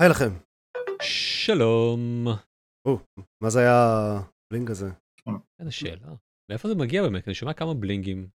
[0.00, 0.38] היי לכם.
[1.02, 2.26] שלום.
[2.88, 2.98] או,
[3.42, 3.72] מה זה היה
[4.46, 4.86] הבלינג הזה?
[5.60, 6.14] איזה שאלה.
[6.50, 7.26] מאיפה זה מגיע באמת?
[7.26, 8.28] אני שומע כמה בלינגים.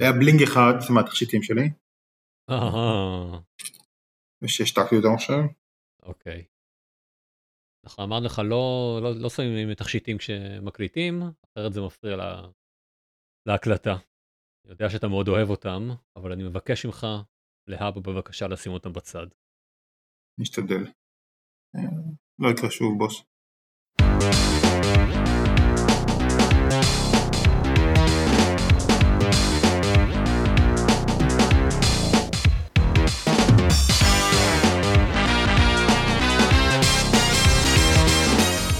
[0.00, 1.70] היה בלינג אחד מהתכשיטים שלי,
[2.50, 3.40] אהה,
[4.46, 5.40] שהשתקתי אותם עכשיו.
[6.02, 6.44] אוקיי.
[7.84, 12.42] אנחנו אמרנו לך לא, לא, לא שמים תכשיטים כשמקליטים, אחרת זה מפריע לה,
[13.48, 13.92] להקלטה.
[14.64, 15.82] אני יודע שאתה מאוד אוהב אותם,
[16.18, 17.06] אבל אני מבקש ממך,
[17.70, 19.26] להבא בבקשה לשים אותם בצד.
[20.38, 20.86] נשתדל.
[21.76, 21.80] אה,
[22.38, 23.22] לא יקרה שוב בוס.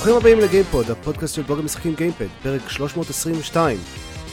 [0.05, 3.79] ברוכים הבאים לגיימפוד, הפודקאסט של בלוג המשחקים גיימפד, פרק 322.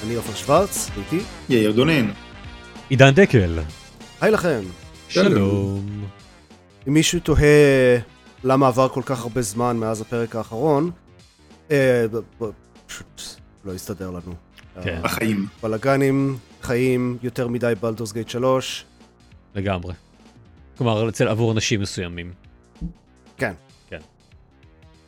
[0.06, 1.26] אני עופר שוורץ, איתי.
[1.50, 2.12] יאיר דונין.
[2.90, 3.60] עידן דקל.
[4.22, 4.62] היי לכם.
[5.10, 6.21] שלום.
[6.88, 7.98] אם מישהו תוהה
[8.44, 10.92] למה עבר כל כך הרבה זמן מאז הפרק האחרון,
[11.72, 12.06] אה,
[12.88, 13.22] פשוט
[13.66, 14.36] לא הסתדר לנו.
[14.84, 14.90] כן.
[14.90, 15.48] אה, החיים.
[15.64, 18.86] בלאגנים, חיים, יותר מדי בלדורס גייט 3.
[19.56, 19.94] לגמרי.
[20.78, 22.34] כלומר, אצל עבור אנשים מסוימים.
[23.38, 23.54] כן.
[23.90, 24.00] כן.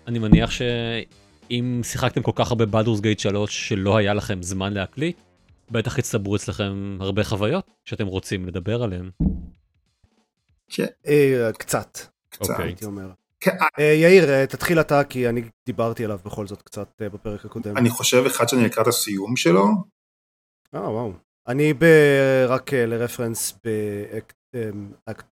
[0.08, 5.18] אני מניח שאם שיחקתם כל כך הרבה בלדורס גייט 3 שלא היה לכם זמן להקליט,
[5.72, 9.10] בטח הצטברו אצלכם הרבה חוויות שאתם רוצים לדבר עליהן.
[10.72, 11.98] כן, אה, קצת,
[12.30, 12.50] קצת.
[12.50, 12.66] אוקיי.
[12.66, 13.10] הייתי אומר.
[13.40, 17.78] כן, אה, יאיר, אה, תתחיל אתה, כי אני דיברתי עליו בכל זאת קצת בפרק הקודם.
[17.78, 19.68] אני חושב אחד שאני לקראת הסיום שלו,
[20.76, 21.14] אה, וואו.
[21.48, 21.74] אני
[22.48, 24.36] רק לרפרנס באקט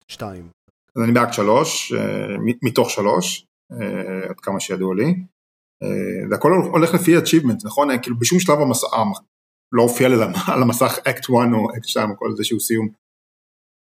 [0.09, 0.49] 2.
[0.97, 5.15] אז אני באקט שלוש, אה, מ- מתוך שלוש, אה, עד כמה שידוע לי.
[6.29, 7.89] זה הכל הולך לפי achievement, נכון?
[8.03, 8.84] כאילו בשום שלב המס...
[8.84, 9.12] המ-
[9.73, 12.89] לא הופיע על המ- על המסך אקט 1 או אקט 2 או כל איזשהו סיום.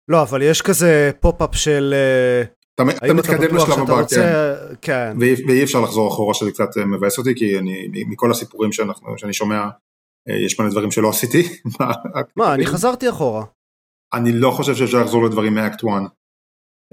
[0.09, 2.43] לא, אבל יש כזה pop-up של אה,
[2.75, 4.01] אתה מתקדם לשלב הבא, כן.
[4.01, 4.55] רוצה...
[4.83, 5.17] כן.
[5.21, 9.19] ואי ואי אפשר לחזור אחורה שזה קצת אה, מבאס אותי כי אני מכל הסיפורים שאנחנו,
[9.19, 9.69] שאני שומע
[10.29, 11.43] אה, יש מלא דברים שלא עשיתי.
[12.37, 13.45] מה, אני חזרתי אחורה.
[14.15, 15.91] אני לא חושב שאפשר לחזור לדברים מאקט 1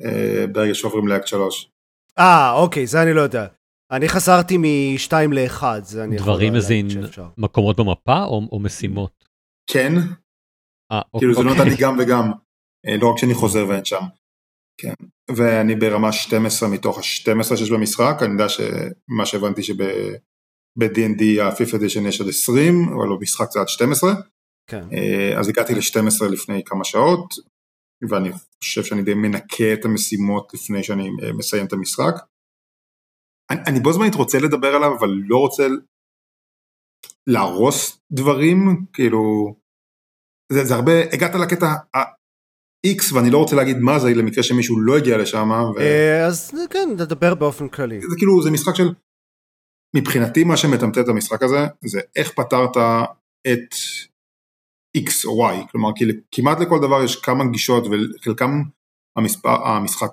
[0.05, 1.69] אה, ברגע שעוברים לאקט 3.
[2.19, 3.45] אה, אוקיי, זה אני לא יודע.
[3.91, 6.53] אני חזרתי מ-2 ל-1, זה אני יכול דברים
[6.89, 7.25] שאפשר.
[7.37, 9.25] מקומות במפה או, או משימות?
[9.69, 9.93] כן,
[10.91, 11.71] אה, כאילו זה נותן אוקיי.
[11.71, 12.31] לי גם וגם,
[13.01, 14.01] לא רק שאני חוזר ואין שם.
[14.77, 14.93] כן,
[15.35, 22.21] ואני ברמה 12 מתוך ה-12 שיש במשחק, אני יודע שמה שהבנתי שב-D&D ה-5th edition יש
[22.21, 24.13] עד 20, אבל במשחק זה עד 12.
[24.69, 24.83] כן.
[24.93, 27.33] אה, אז הגעתי ל-12 לפני כמה שעות,
[28.09, 28.29] ואני
[28.63, 32.13] חושב שאני די מנקה את המשימות לפני שאני אה, מסיים את המשחק.
[33.51, 35.63] אני, אני בו זמנית רוצה לדבר עליו, אבל לא רוצה
[37.27, 39.55] להרוס דברים, כאילו,
[40.51, 41.73] זה, זה הרבה, הגעת לקטע
[42.85, 45.79] ה-X ואני לא רוצה להגיד מה זה למקרה שמישהו לא הגיע לשם, ו...
[45.79, 48.01] אה, אז כן, נדבר באופן כללי.
[48.01, 48.93] זה כאילו, זה משחק של,
[49.95, 52.77] מבחינתי מה שמטמטם את המשחק הזה, זה איך פתרת
[53.47, 53.75] את
[54.97, 55.89] X או Y, כלומר
[56.31, 58.51] כמעט לכל דבר יש כמה גישות וחלקם
[59.17, 60.11] המספר, המשחק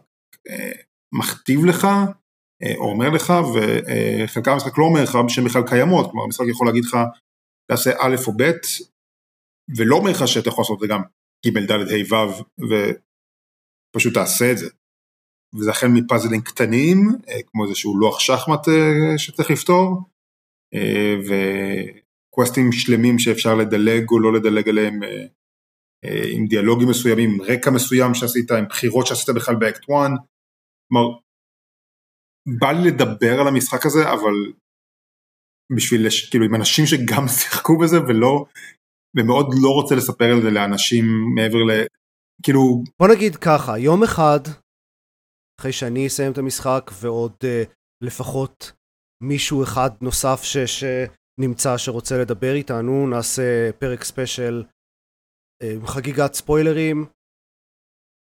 [0.49, 0.73] אה,
[1.13, 1.85] מכתיב לך
[2.63, 6.67] אה, או אומר לך וחלקם המשחק לא אומר לך שהן בכלל קיימות, כלומר המשחק יכול
[6.67, 6.97] להגיד לך
[7.71, 8.51] תעשה א' או ב'
[9.77, 11.03] ולא אומר לך שאתה יכול לעשות את זה גם
[11.47, 12.43] ג' ד' ה' ו'
[13.95, 14.67] ופשוט תעשה את זה.
[15.55, 20.03] וזה החל מפאזלים קטנים אה, כמו איזשהו לוח שחמט אה, שצריך לפתור
[20.75, 25.01] אה, וקווסטים שלמים שאפשר לדלג או לא לדלג עליהם
[26.37, 29.89] עם דיאלוגים מסוימים, עם רקע מסוים שעשית, עם בחירות שעשית בכלל באקט 1.
[30.89, 31.19] כלומר,
[32.61, 34.37] בא לי לדבר על המשחק הזה, אבל
[35.77, 38.45] בשביל, לש- כאילו, עם אנשים שגם שיחקו בזה ולא,
[39.17, 41.05] ומאוד לא רוצה לספר על זה לאנשים
[41.35, 41.71] מעבר ל...
[42.43, 42.61] כאילו,
[43.01, 44.41] בוא נגיד ככה, יום אחד,
[45.61, 47.63] אחרי שאני אסיים את המשחק ועוד אה,
[48.03, 48.73] לפחות
[49.23, 54.65] מישהו אחד נוסף ש, שנמצא שרוצה לדבר איתנו, נעשה פרק ספיישל
[55.63, 57.07] אה, עם חגיגת ספוילרים,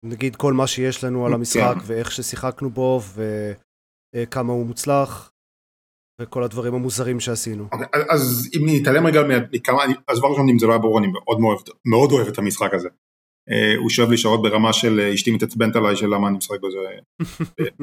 [0.05, 1.85] נגיד כל מה שיש לנו על המשחק כן.
[1.87, 3.01] ואיך ששיחקנו בו
[4.17, 5.32] וכמה הוא מוצלח
[6.23, 7.65] וכל הדברים המוזרים שעשינו.
[7.73, 10.99] אוקיי, אז אם נתעלם רגע מה- מכמה, אז דבר ראשון אם זה לא היה ברור
[10.99, 12.89] אני מאוד מאוד, מאוד אוהב את המשחק הזה.
[13.51, 16.59] אה, הוא שואב לי שעות ברמה של אה, אשתי מתעצבנת עליי של למה אני משחק
[16.63, 17.23] בזה ב-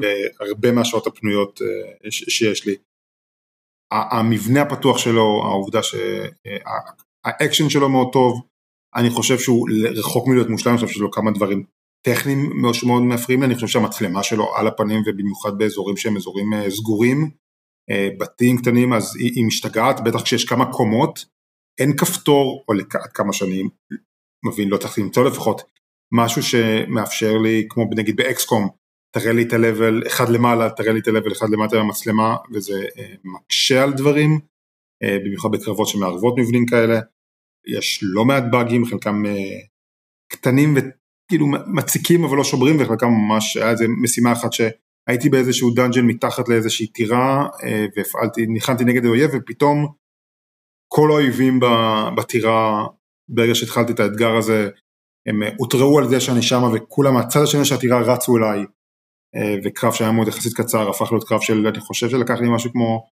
[0.40, 2.74] בהרבה מהשעות הפנויות אה, ש- שיש לי.
[3.92, 8.40] המבנה הפתוח שלו, העובדה שהאקשן שלו מאוד טוב,
[8.96, 11.64] אני חושב שהוא רחוק מלהיות מושלם, אני חושב שיש לו כמה דברים
[12.06, 16.52] טכניים מאוד שמאוד מפריעים לי, אני חושב שהמצלמה שלו על הפנים ובמיוחד באזורים שהם אזורים
[16.54, 17.28] אה, סגורים, אה,
[18.18, 21.24] בתים קטנים, אז היא, היא משתגעת, בטח כשיש כמה קומות,
[21.80, 23.62] אין כפתור, או לכ- כמה שאני
[24.44, 25.62] מבין, לא צריך למצוא לפחות,
[26.12, 28.68] משהו שמאפשר לי, כמו נגיד באקסקום,
[29.14, 33.14] תראה לי את ה-level אחד למעלה, תראה לי את ה-level אחד למטה במצלמה, וזה אה,
[33.24, 34.40] מקשה על דברים,
[35.02, 37.00] אה, במיוחד בקרבות שמערבות מבנים כאלה.
[37.66, 39.60] יש לא מעט באגים, חלקם אה,
[40.32, 44.52] קטנים וכאילו מציקים אבל לא שוברים, וחלקם ממש, היה איזה משימה אחת
[45.10, 47.46] שהייתי באיזשהו דאנג'ן מתחת לאיזושהי טירה,
[47.96, 49.86] והפעלתי, ניחנתי נגד האויב, ופתאום
[50.88, 51.60] כל האויבים
[52.16, 52.86] בטירה,
[53.28, 54.68] ברגע שהתחלתי את האתגר הזה,
[55.28, 58.64] הם הותרעו על זה שאני שמה וכולם מהצד השני של הטירה רצו אליי.
[59.36, 62.72] אה, וקרב שהיה מאוד יחסית קצר הפך להיות קרב של אני חושב שלקח לי משהו
[62.72, 63.06] כמו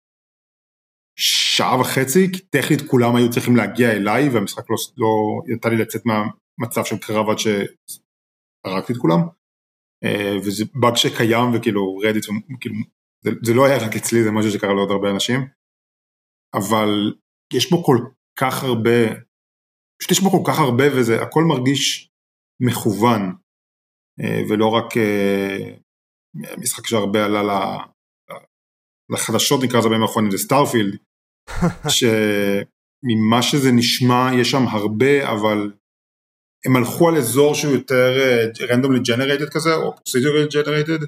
[1.15, 5.07] שעה וחצי כי טכנית כולם היו צריכים להגיע אליי והמשחק לא, לא
[5.55, 9.19] נתן לי לצאת מהמצב של קרב עד שהרגתי את כולם.
[9.19, 9.44] אה,
[10.45, 12.25] וזה באג שקיים וכאילו Reddit
[12.59, 12.75] כאילו,
[13.23, 15.39] זה, זה לא היה רק אצלי זה משהו שקרה לעוד הרבה אנשים.
[16.53, 17.13] אבל
[17.53, 17.97] יש בו כל
[18.39, 19.15] כך הרבה
[19.99, 22.09] פשוט יש בו כל כך הרבה וזה הכל מרגיש
[22.59, 23.21] מכוון.
[24.21, 24.85] אה, ולא רק
[26.57, 27.77] משחק שהרבה עלה
[29.09, 30.97] לחדשות נקרא לזה בימים האחרונים זה Starfield
[31.95, 35.71] שממה שזה נשמע יש שם הרבה אבל
[36.65, 38.13] הם הלכו על אזור שהוא יותר
[38.69, 40.99] randomly uh, generated כזה או procedurally generated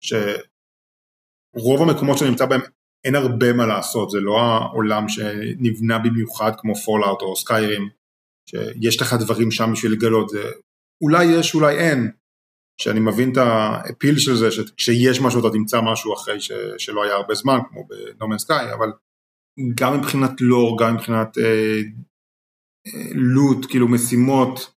[0.00, 2.60] שרוב המקומות שנמצא בהם
[3.04, 4.10] אין הרבה מה לעשות.
[4.10, 7.88] זה לא העולם שנבנה במיוחד כמו Fallout או Skyrim
[8.50, 10.28] שיש לך דברים שם בשביל לגלות.
[10.28, 10.42] זה
[11.02, 12.10] אולי יש אולי אין.
[12.80, 17.04] שאני מבין את ה appeal של זה, שכשיש משהו אתה תמצא משהו אחרי ש, שלא
[17.04, 18.92] היה הרבה זמן, כמו ב No Man's Sky, אבל
[19.74, 21.80] גם מבחינת לור, גם מבחינת אה,
[22.86, 24.73] אה, loot, כאילו משימות,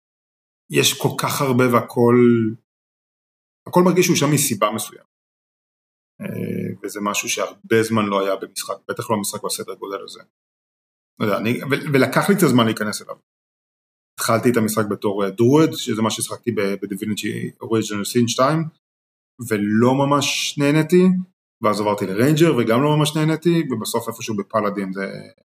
[0.71, 2.15] יש כל כך הרבה והכל,
[3.67, 5.15] הכל מרגיש שהוא שם מסיבה מסוימת.
[6.21, 10.19] אה, וזה משהו שהרבה זמן לא היה במשחק, בטח לא משחק בסדר גודל הזה.
[11.19, 11.59] לא אני,
[11.93, 13.15] ולקח לי קצת זמן להיכנס אליו.
[14.19, 18.63] התחלתי את המשחק בתור דרואד, אה, שזה מה ששחקתי ב Divinity Original Sin 2,
[19.49, 21.03] ולא ממש נהניתי,
[21.63, 25.05] ואז עברתי ל ranger וגם לא ממש נהניתי, ובסוף איפשהו ב paladin זה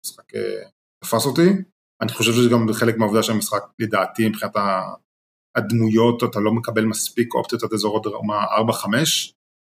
[0.04, 0.68] משחק אה,
[1.04, 1.48] תפס אותי.
[2.02, 4.56] אני חושב שזה גם חלק מהעובדה שהמשחק, לדעתי, מבחינת
[5.56, 8.86] הדמויות, אתה לא מקבל מספיק אופציות עד אזור עוד רמה 4-5,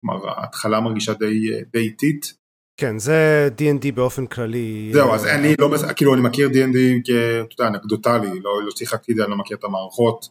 [0.01, 2.41] כלומר ההתחלה מרגישה די אה, איטית.
[2.81, 4.91] כן, זה D&D באופן כללי.
[4.93, 9.17] זהו, אז אני לא, כאילו אני מכיר D&D כאתה יודע, אנקדוטלי, לא, לא שיחקתי את
[9.17, 10.29] זה, אני לא מכיר את המערכות.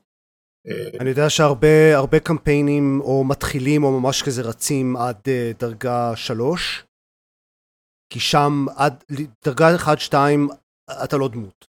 [0.68, 6.84] אה, אני יודע שהרבה קמפיינים או מתחילים או ממש כזה רצים עד אה, דרגה 3,
[8.14, 9.04] כי שם עד
[9.46, 10.14] דרגה 1-2
[11.04, 11.69] אתה לא דמות.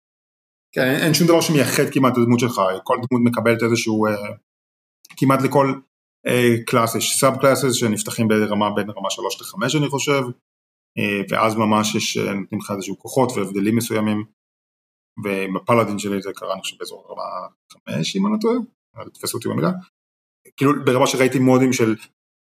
[0.77, 4.13] כן, אין, שום דבר שמייחד כמעט את הדמות שלך, כל דמות מקבלת איזשהו, אה,
[5.17, 5.67] כמעט לכל
[6.27, 10.23] אה, class יש sub classes שנפתחים ברמה בין רמה 3 ל-5 אני חושב,
[10.99, 14.25] אה, ואז ממש יש, אה, נותנים לך איזשהו כוחות והבדלים מסוימים,
[15.25, 17.49] וב paladin שלי זה קרה אני חושב באזור רמה
[17.89, 18.57] 5 אם אני לא טועה,
[19.05, 19.71] תתפסו אותי במילה,
[20.57, 21.97] כאילו ברמה שראיתי מודים של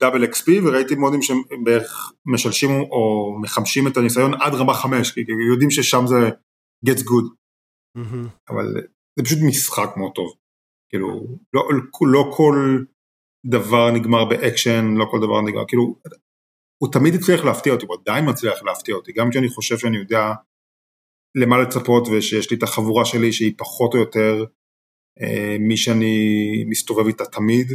[0.01, 5.21] double XP וראיתי מודים שבערך משלשים או מחמשים את הניסיון עד רמה 5, כי
[5.53, 6.31] יודעים ששם זה
[6.87, 7.39] gets good.
[8.49, 8.67] אבל
[9.17, 10.37] זה פשוט משחק מאוד טוב,
[10.91, 11.69] כאילו לא,
[12.13, 12.55] לא כל
[13.47, 15.97] דבר נגמר באקשן, לא כל דבר נגמר, כאילו
[16.83, 20.33] הוא תמיד הצליח להפתיע אותי, הוא עדיין מצליח להפתיע אותי, גם כשאני חושב שאני יודע
[21.37, 24.45] למה לצפות ושיש לי את החבורה שלי שהיא פחות או יותר
[25.21, 26.17] אה, מי שאני
[26.69, 27.67] מסתובב איתה תמיד,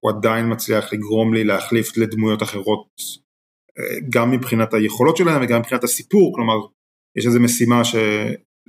[0.00, 2.88] הוא עדיין מצליח לגרום לי להחליף לדמויות אחרות
[3.78, 6.54] אה, גם מבחינת היכולות שלהם וגם מבחינת הסיפור, כלומר
[7.18, 7.84] יש איזו משימה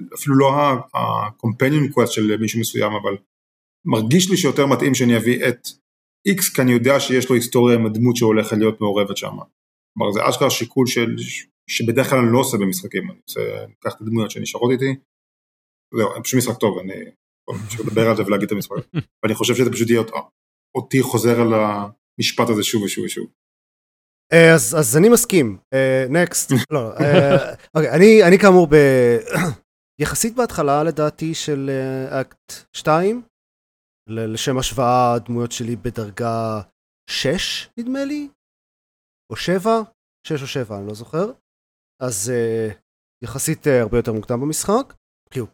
[0.10, 3.18] שאפילו לא ה-companion quest של מישהו מסוים אבל
[3.86, 5.68] מרגיש לי שיותר מתאים שאני אביא את
[6.28, 9.38] X כי אני יודע שיש לו היסטוריה עם הדמות שהולכת להיות מעורבת שם.
[9.94, 11.16] כלומר זה אשכרה שיקול של,
[11.70, 13.42] שבדרך כלל אני לא עושה במשחקים, אני רוצה
[13.80, 14.96] לקחת את הדמויות שנשארות איתי.
[15.98, 16.94] זהו, פשוט משחק טוב, אני
[17.68, 18.76] פשוט לדבר על זה ולהגיד את המשחק.
[19.24, 20.02] ואני חושב שזה פשוט יהיה
[20.76, 23.28] אותי חוזר על המשפט הזה שוב ושוב ושוב.
[24.34, 25.58] אה, אז, אז אני מסכים,
[26.10, 27.02] נקסט, uh, לא, uh,
[27.78, 28.76] okay, אני, אני כאמור ב...
[30.04, 31.70] יחסית בהתחלה לדעתי של
[32.22, 33.22] אקט uh, 2,
[34.10, 36.62] לשם השוואה הדמויות שלי בדרגה
[37.10, 38.30] 6 נדמה לי,
[39.32, 39.72] או 7,
[40.28, 41.26] 6 או 7 אני לא זוכר,
[42.02, 42.74] אז uh,
[43.24, 44.94] יחסית uh, הרבה יותר מוקדם במשחק,
[45.32, 45.48] כאילו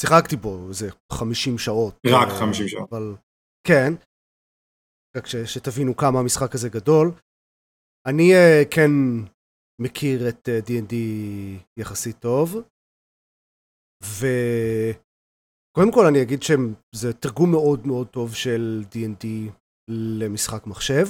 [0.00, 1.94] שיחקתי בו איזה 50 שעות.
[2.06, 2.88] רק uh, 50 שעות.
[2.92, 3.14] אבל
[3.66, 3.92] כן,
[5.16, 7.12] רק ש, שתבינו כמה המשחק הזה גדול.
[8.06, 8.90] אני uh, כן
[9.80, 12.56] מכיר את D&D uh, יחסית טוב,
[14.06, 14.26] ו...
[15.76, 19.26] קודם כל אני אגיד שזה תרגום מאוד מאוד טוב של D&D
[19.90, 21.06] למשחק מחשב.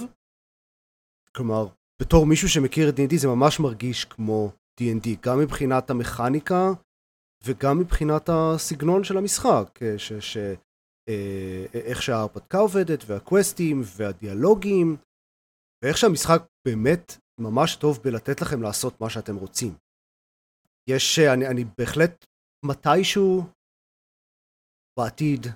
[1.37, 1.67] כלומר,
[2.03, 4.51] בתור מישהו שמכיר את D&D זה ממש מרגיש כמו
[4.81, 6.71] D&D, גם מבחינת המכניקה
[7.45, 10.37] וגם מבחינת הסגנון של המשחק, ש, ש,
[11.09, 14.97] אה, איך שההרפתקה עובדת והקווסטים והדיאלוגים
[15.85, 19.75] ואיך שהמשחק באמת ממש טוב בלתת לכם לעשות מה שאתם רוצים.
[20.89, 22.27] יש, אני, אני בהחלט
[22.67, 23.45] מתישהו
[24.99, 25.47] בעתיד,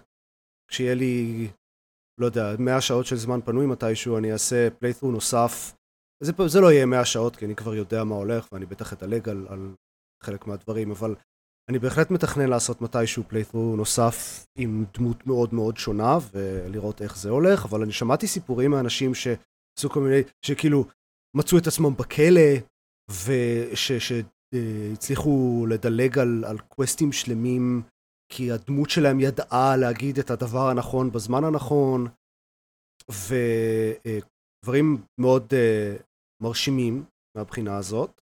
[0.70, 1.48] כשיהיה לי,
[2.20, 5.76] לא יודע, 100 שעות של זמן פנוי מתישהו, אני אעשה פליית'רו נוסף.
[6.22, 9.28] זה, זה לא יהיה 100 שעות, כי אני כבר יודע מה הולך, ואני בטח אדלג
[9.28, 9.74] על, על
[10.22, 11.14] חלק מהדברים, אבל
[11.70, 17.30] אני בהחלט מתכנן לעשות מתישהו פליית'רו נוסף עם דמות מאוד מאוד שונה, ולראות איך זה
[17.30, 20.84] הולך, אבל אני שמעתי סיפורים מאנשים שעשו כל מיני, שכאילו
[21.36, 22.50] מצאו את עצמם בכלא,
[24.54, 27.82] ושהצליחו לדלג על, על קווסטים שלמים,
[28.32, 32.06] כי הדמות שלהם ידעה להגיד את הדבר הנכון בזמן הנכון,
[33.10, 35.96] ודברים מאוד אה,
[36.42, 37.04] מרשימים
[37.36, 38.20] מהבחינה הזאת.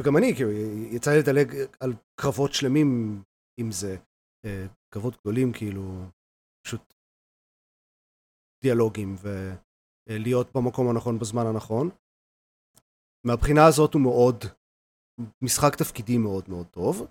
[0.00, 0.50] וגם אני, כאילו,
[0.94, 1.48] יצא לי לדלג
[1.80, 3.22] על קרבות שלמים
[3.60, 3.96] עם זה,
[4.44, 6.04] אה, קרבות גדולים, כאילו,
[6.66, 6.94] פשוט
[8.64, 9.14] דיאלוגים
[10.08, 11.90] ולהיות במקום הנכון בזמן הנכון.
[13.26, 14.44] מהבחינה הזאת הוא מאוד,
[15.42, 17.06] משחק תפקידי מאוד מאוד טוב.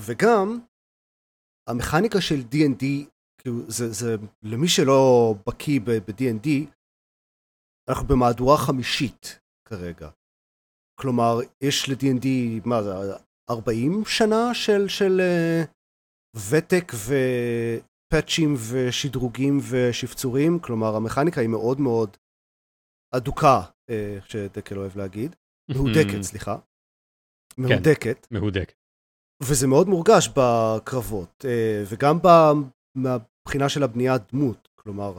[0.00, 0.58] וגם,
[1.68, 2.84] המכניקה של D&D,
[3.38, 6.48] כאילו, זה, זה, למי שלא בקיא ב-D&D,
[7.88, 10.10] אנחנו במהדורה חמישית כרגע.
[11.00, 12.26] כלומר, יש ל-D&D,
[12.64, 12.90] מה זה,
[13.50, 15.68] 40 שנה של, של uh,
[16.50, 22.16] ותק ופאצ'ים ושדרוגים ושפצורים, כלומר, המכניקה היא מאוד מאוד
[23.14, 23.94] אדוקה, uh,
[24.28, 25.36] שדקל אוהב להגיד,
[25.70, 26.58] מהודקת, סליחה.
[27.56, 27.62] כן.
[27.62, 28.26] מהודקת.
[28.30, 28.72] מהודק.
[29.42, 32.18] וזה מאוד מורגש בקרבות, uh, וגם
[32.94, 35.18] מהבחינה של הבניית דמות, כלומר,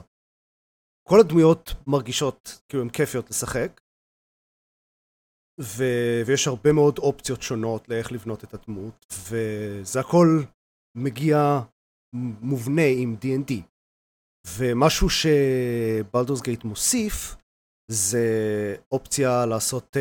[1.08, 3.82] כל הדמויות מרגישות כאילו הן כיפיות לשחק,
[5.62, 5.84] ו...
[6.26, 10.44] ויש הרבה מאוד אופציות שונות לאיך לבנות את הדמות, וזה הכל
[10.98, 11.60] מגיע
[12.42, 13.54] מובנה עם D&D.
[14.58, 17.36] ומשהו ש Baldur's Gate מוסיף,
[17.92, 18.26] זה
[18.92, 19.98] אופציה לעשות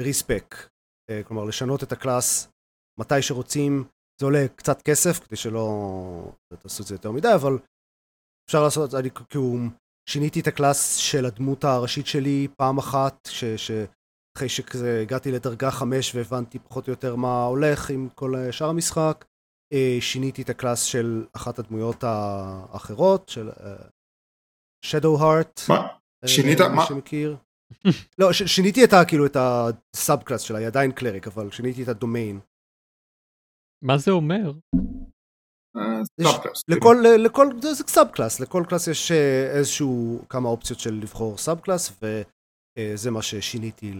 [0.00, 0.77] respec, אמ, אה,
[1.26, 2.48] כלומר לשנות את ה class
[3.00, 3.84] מתי שרוצים,
[4.20, 7.58] זה עולה קצת כסף, כדי שלא תעשו את זה יותר מדי, אבל
[8.48, 9.56] אפשר לעשות, אני כאילו
[10.08, 13.44] שיניתי את ה class של הדמות הראשית שלי פעם אחת, ש...
[13.44, 13.70] ש...
[14.36, 19.24] אחרי שהגעתי לדרגה 5 והבנתי פחות או יותר מה הולך עם כל שאר המשחק,
[19.72, 23.50] אה, שיניתי את ה class של אחת הדמויות האחרות, של
[24.86, 25.60] Shadowheart.
[25.68, 25.88] מה?
[26.26, 26.60] שינית?
[26.60, 26.68] מה?
[26.68, 27.36] מי שמכיר.
[28.18, 29.04] לא, שיניתי את ה...
[29.04, 32.40] כאילו את ה subclass שלה, היא עדיין cleric, אבל שיניתי את הדומיין.
[33.84, 34.52] מה זה אומר?
[36.22, 36.62] subclass.
[36.68, 42.22] לכל, לכל, זה subclass, לכל class יש אה, איזשהו כמה אופציות של לבחור subclass, ו...
[42.78, 43.92] אה, זה מה ששיניתי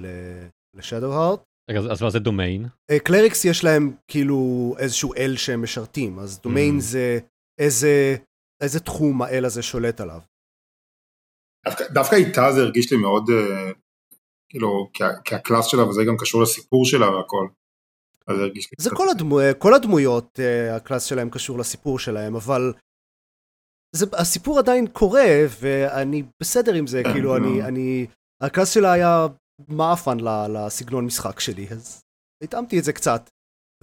[0.76, 1.40] ל Shadowheart.
[1.70, 2.66] רגע, אז מה זה domain?
[3.04, 6.80] clerics יש להם כאילו איזשהו אל שהם משרתים, אז domain אממ.
[6.80, 7.18] זה
[7.60, 8.16] איזה,
[8.62, 10.20] איזה תחום האל הזה שולט עליו.
[11.68, 13.74] דווקא, דווקא איתה זה הרגיש לי מאוד, אה,
[14.48, 17.48] כאילו, כי, כי ה class שלה וזה גם קשור לסיפור שלה והכל.
[18.26, 21.98] אז זה הרגיש לי זה כל, הדמו, כל הדמויות, אה, ה class שלהם קשור לסיפור
[21.98, 22.72] שלהם, אבל
[23.96, 25.26] זה, הסיפור עדיין קורה,
[25.60, 28.06] ואני בסדר עם זה, כאילו, אני, אני
[28.42, 29.26] הקלאס שלה היה
[29.68, 32.00] מעפן לסגנון משחק שלי, אז
[32.44, 33.30] התאמתי את זה קצת.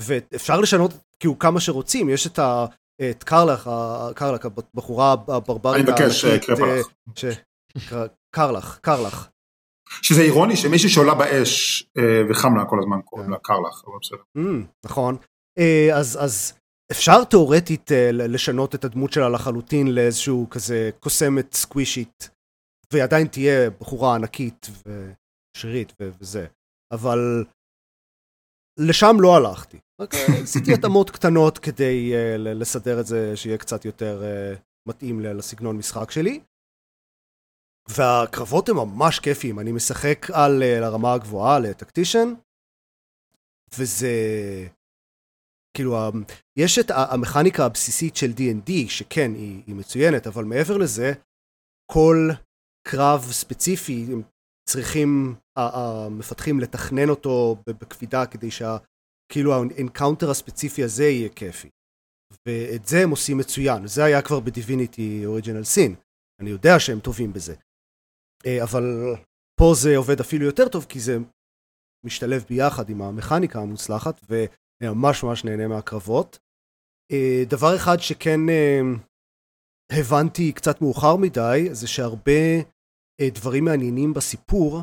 [0.02, 2.66] ואפשר לשנות כאילו כמה שרוצים, יש את, ה,
[3.10, 3.70] את קרלך,
[4.16, 5.76] קרלך, הבחורה הברברית.
[5.76, 6.88] אני מבקש, קרפלך.
[8.32, 9.30] קרלך, קרלך.
[10.02, 14.22] שזה אירוני שמישהי שעולה באש אה, וחם לה כל הזמן קוראים לה קרלך, אבל בסדר.
[14.38, 15.18] Mm, נכון.
[15.60, 16.54] אה, אז, אז
[16.92, 22.30] אפשר תאורטית אה, לשנות את הדמות שלה לחלוטין לאיזשהו כזה קוסמת סקווישית
[22.94, 26.48] והיא עדיין תהיה בחורה ענקית ושרירית וזה,
[26.94, 27.46] אבל
[28.80, 29.78] לשם לא הלכתי.
[30.02, 30.14] רק
[30.44, 34.24] עשיתי התאמות קטנות כדי לסדר את זה שיהיה קצת יותר
[34.88, 36.40] מתאים לסגנון משחק שלי.
[37.90, 42.34] והקרבות הם ממש כיפיים, אני משחק על uh, הרמה הגבוהה לטקטישן,
[43.78, 44.08] וזה...
[45.78, 45.98] כאילו,
[46.58, 51.14] יש את המכניקה הבסיסית של D&D, שכן, היא, היא מצוינת, אבל מעבר לזה,
[51.92, 52.30] כל
[52.88, 54.22] קרב ספציפי, הם
[54.70, 61.70] צריכים המפתחים לתכנן אותו בקפידה כדי שכאילו ה encounter הספציפי הזה יהיה כיפי.
[62.48, 65.96] ואת זה הם עושים מצוין, זה היה כבר ב Divinity Original Sin,
[66.42, 67.56] אני יודע שהם טובים בזה.
[68.46, 68.84] אה, אבל
[69.60, 71.18] פה זה עובד אפילו יותר טוב כי זה
[72.06, 76.40] משתלב ביחד עם המכניקה המוצלחת ואני ממש ממש נהנה מהקרבות.
[77.12, 78.80] אה, דבר אחד שכן אה,
[80.00, 82.42] הבנתי קצת מאוחר מדי זה שהרבה
[83.34, 84.82] דברים מעניינים בסיפור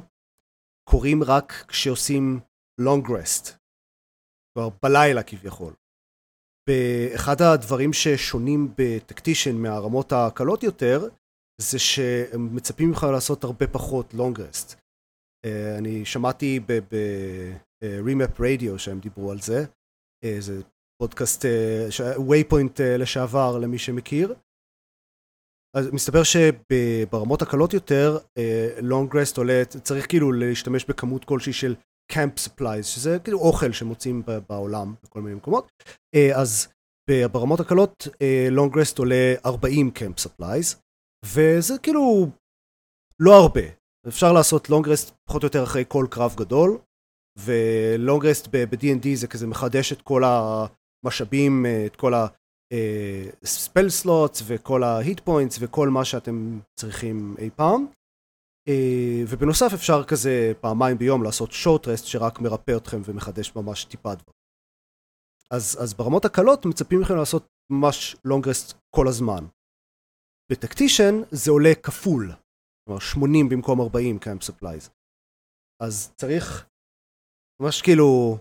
[0.91, 2.41] קורים רק כשעושים
[2.81, 3.53] long rest,
[4.53, 5.75] כבר בלילה כביכול.
[6.69, 11.09] באחד הדברים ששונים בטקטישן מהרמות הקלות יותר,
[11.61, 14.75] זה שהם מצפים ממך לעשות הרבה פחות rest.
[15.47, 19.65] Uh, אני שמעתי ב-remap radio שהם דיברו על זה,
[20.25, 20.63] uh, זה
[21.03, 21.45] פודקאסט
[22.17, 24.35] waypoint לשעבר למי שמכיר.
[25.77, 28.19] אז מסתבר שברמות הקלות יותר,
[28.79, 31.75] long rest עולה, צריך כאילו להשתמש בכמות כלשהי של
[32.13, 35.69] camp supplies, שזה כאילו אוכל שמוצאים בעולם בכל מיני מקומות.
[36.35, 36.69] אז
[37.33, 38.09] ברמות הקלות
[38.57, 40.77] long rest עולה 40 camp supplies,
[41.25, 42.29] וזה כאילו
[43.21, 43.61] לא הרבה.
[44.09, 46.79] אפשר לעשות long rest פחות או יותר אחרי כל קרב גדול,
[48.23, 54.92] rest ב-D&D זה כזה מחדש את כל המשאבים, את כל ה spell slots וכל ה
[54.92, 57.87] hit points וכל מה שאתם צריכים אי פעם.
[59.29, 64.33] ובנוסף אפשר כזה פעמיים ביום לעשות short rest שרק מרפא אתכם ומחדש ממש טיפה דבר.
[65.51, 69.45] אז, אז ברמות הקלות מצפים מכם לעשות ממש long rest כל הזמן.
[70.53, 72.33] ב tactician זה עולה כפול,
[72.85, 74.91] כלומר 80 במקום 40 camp supplies.
[75.83, 76.69] אז צריך
[77.63, 78.39] ממש כאילו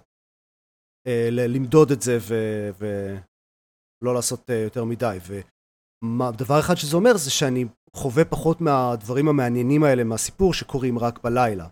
[1.08, 5.18] אה, למדוד את זה ו- ולא לעשות אה, יותר מדי.
[5.27, 7.65] ודבר אחד שזה אומר זה שאני
[7.96, 11.68] חווה פחות מהדברים המעניינים האלה מהסיפור שקורים רק בלילה.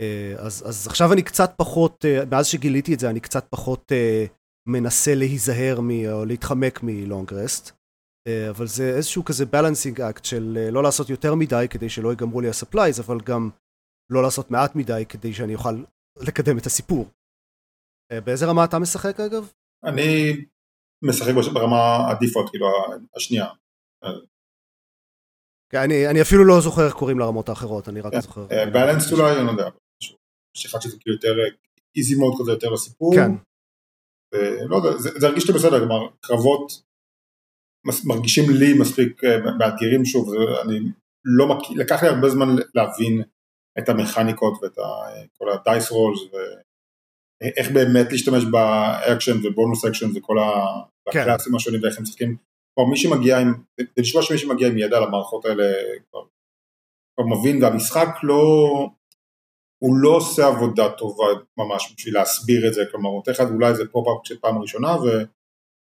[0.00, 3.92] אה, אז, אז עכשיו אני קצת פחות, אה, מאז שגיליתי את זה אני קצת פחות
[3.92, 4.24] אה,
[4.68, 7.70] מנסה להיזהר מ, או להתחמק מ long rest.
[7.70, 7.77] אה,
[8.50, 12.40] אבל זה איזשהו כזה balancing act של אה, לא לעשות יותר מדי כדי שלא ייגמרו
[12.40, 13.50] לי ה supplies, אבל גם
[14.10, 15.84] לא לעשות מעט מדי כדי שאני אוכל
[16.16, 17.08] לקדם את הסיפור.
[18.12, 19.52] אה, באיזה רמה אתה משחק אגב?
[19.84, 20.32] אני
[21.02, 22.66] משחק ברמה הדיפולט, כאילו
[23.16, 23.46] השנייה.
[25.72, 28.20] כן, אני, אני אפילו לא זוכר איך קוראים לרמות האחרות, אני רק כן.
[28.20, 28.46] זוכר.
[28.72, 29.68] בלנס אולי, אני לא יודע,
[30.56, 31.34] יש אחד שזה כאילו יותר
[31.96, 33.14] איזי מוד כזה יותר לסיפור.
[33.14, 33.30] כן.
[34.34, 36.87] ולא יודע, זה, זה הרגיש לי בסדר, כלומר קרבות
[38.04, 40.78] מרגישים לי מספיק אה, מאתגרים שוב, אני
[41.24, 43.22] לא מכיר, לקח לי הרבה זמן להבין
[43.78, 44.82] את המכניקות ואת ה,
[45.38, 46.20] כל ה dice rolls
[47.42, 50.36] ואיך באמת להשתמש ב action ו bonus action וכל
[51.10, 51.20] כן.
[51.20, 52.36] ה class ים השונים ואיך הם משחקים.
[52.74, 55.64] כבר מי שמגיע עם, זה נשמע שמי שמגיע עם ידע למערכות האלה
[56.10, 56.20] כבר,
[57.14, 58.44] כבר מבין והמשחק לא,
[59.78, 61.24] הוא לא עושה עבודה טובה
[61.56, 64.96] ממש בשביל להסביר את זה, כלומר הוא נותן לך אולי איזה pop-up של פעם ראשונה
[64.96, 65.06] ו...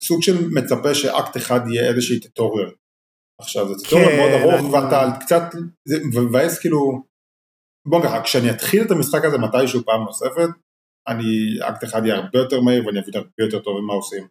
[0.06, 2.70] סוג של מצפה שאקט אחד יהיה איזושהי tutorial.
[3.40, 4.72] עכשיו זה tutorial כן, מאוד ארוך אני...
[4.72, 5.42] ואתה קצת,
[5.88, 7.02] זה מבאס כאילו,
[7.88, 10.50] בוא נגיד, כשאני אתחיל את המשחק הזה מתישהו פעם נוספת,
[11.08, 11.24] אני,
[11.68, 14.24] אקט אחד יהיה הרבה יותר מהיר ואני אבין הרבה יותר טוב מה עושים.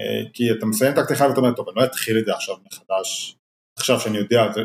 [0.00, 2.32] אה, כי אתה מסיים את אקט אחד ואתה אומר, טוב, אני לא אתחיל את זה
[2.34, 3.36] עכשיו מחדש,
[3.78, 4.60] עכשיו שאני יודע, זה,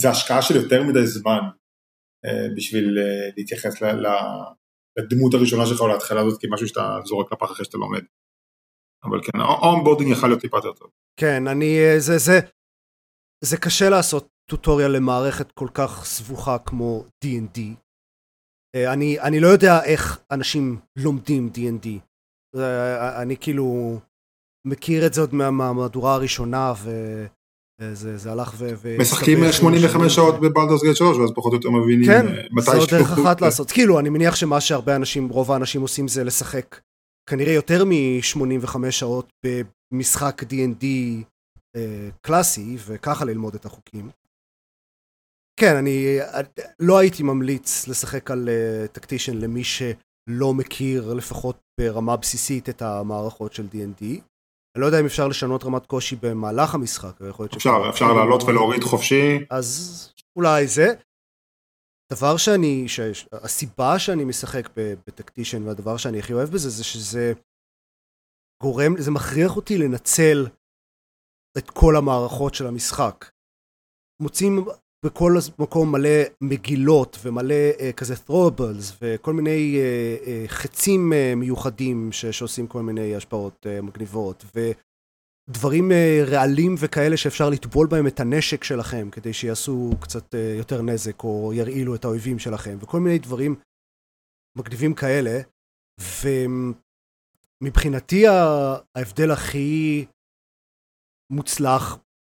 [0.00, 1.40] זה השקעה של יותר מדי זמן
[2.24, 3.74] אה, בשביל אה, להתייחס
[4.98, 8.04] לדמות הראשונה שלך או להתחלה הזאת כמשהו שאתה זורק לפח אחרי שאתה לומד.
[9.04, 10.90] אבל כן, ה onboarding יכול להיות טיפה יותר טוב.
[11.20, 12.40] כן, אני, אה, זה, זה,
[13.44, 17.60] זה קשה לעשות tutorial למערכת כל כך סבוכה כמו D&D.
[18.76, 21.88] אה, אני, אני לא יודע איך אנשים לומדים D&D.
[22.56, 23.98] אה, אני כאילו
[24.66, 28.96] מכיר את זה עוד מהמהדורה הראשונה, וזה זה הלך ו...
[28.98, 32.70] משחקים 85 שעות בבלדוס גייט 3, ואז פחות או יותר מבינים כן, מתי...
[32.70, 33.70] כן, עוד דרך אחת לעשות.
[33.70, 36.80] כאילו, אני מניח שמה שהרבה אנשים, רוב האנשים עושים זה לשחק
[37.30, 40.84] כנראה יותר מ-85 שעות במשחק D&D
[41.76, 44.10] אה, קלאסי, וככה ללמוד את החוקים.
[45.60, 46.18] כן, אני
[46.80, 53.52] לא הייתי ממליץ לשחק על uh, טקטישן למי שלא מכיר לפחות ברמה בסיסית את המערכות
[53.52, 54.04] של D&D.
[54.04, 58.84] אני לא יודע אם אפשר לשנות רמת קושי במהלך המשחק, אפשר, אפשר, אפשר לעלות ולהוריד
[58.84, 59.38] חופשי.
[59.50, 60.94] אז אולי זה.
[62.12, 62.86] דבר שאני.
[63.32, 67.32] הסיבה שאני משחק בטקטישן והדבר שאני הכי אוהב בזה זה שזה
[68.62, 70.46] גורם, זה מכריח אותי לנצל
[71.58, 73.30] את כל המערכות של המשחק.
[74.22, 74.64] מוצאים
[75.04, 82.12] בכל מקום מלא מגילות ומלא uh, כזה throwables וכל מיני uh, uh, חצים uh, מיוחדים
[82.12, 84.70] ש- שעושים כל מיני השפעות uh, מגניבות ו...
[85.50, 90.82] דברים אה, רעלים וכאלה שאפשר לטבול בהם את הנשק שלכם כדי שיעשו קצת אה, יותר
[90.82, 93.54] נזק או ירעילו את האויבים שלכם וכל מיני דברים
[94.58, 95.40] מגניבים כאלה.
[97.60, 100.06] ומבחינתי ההבדל הכי
[101.30, 101.98] מוצלח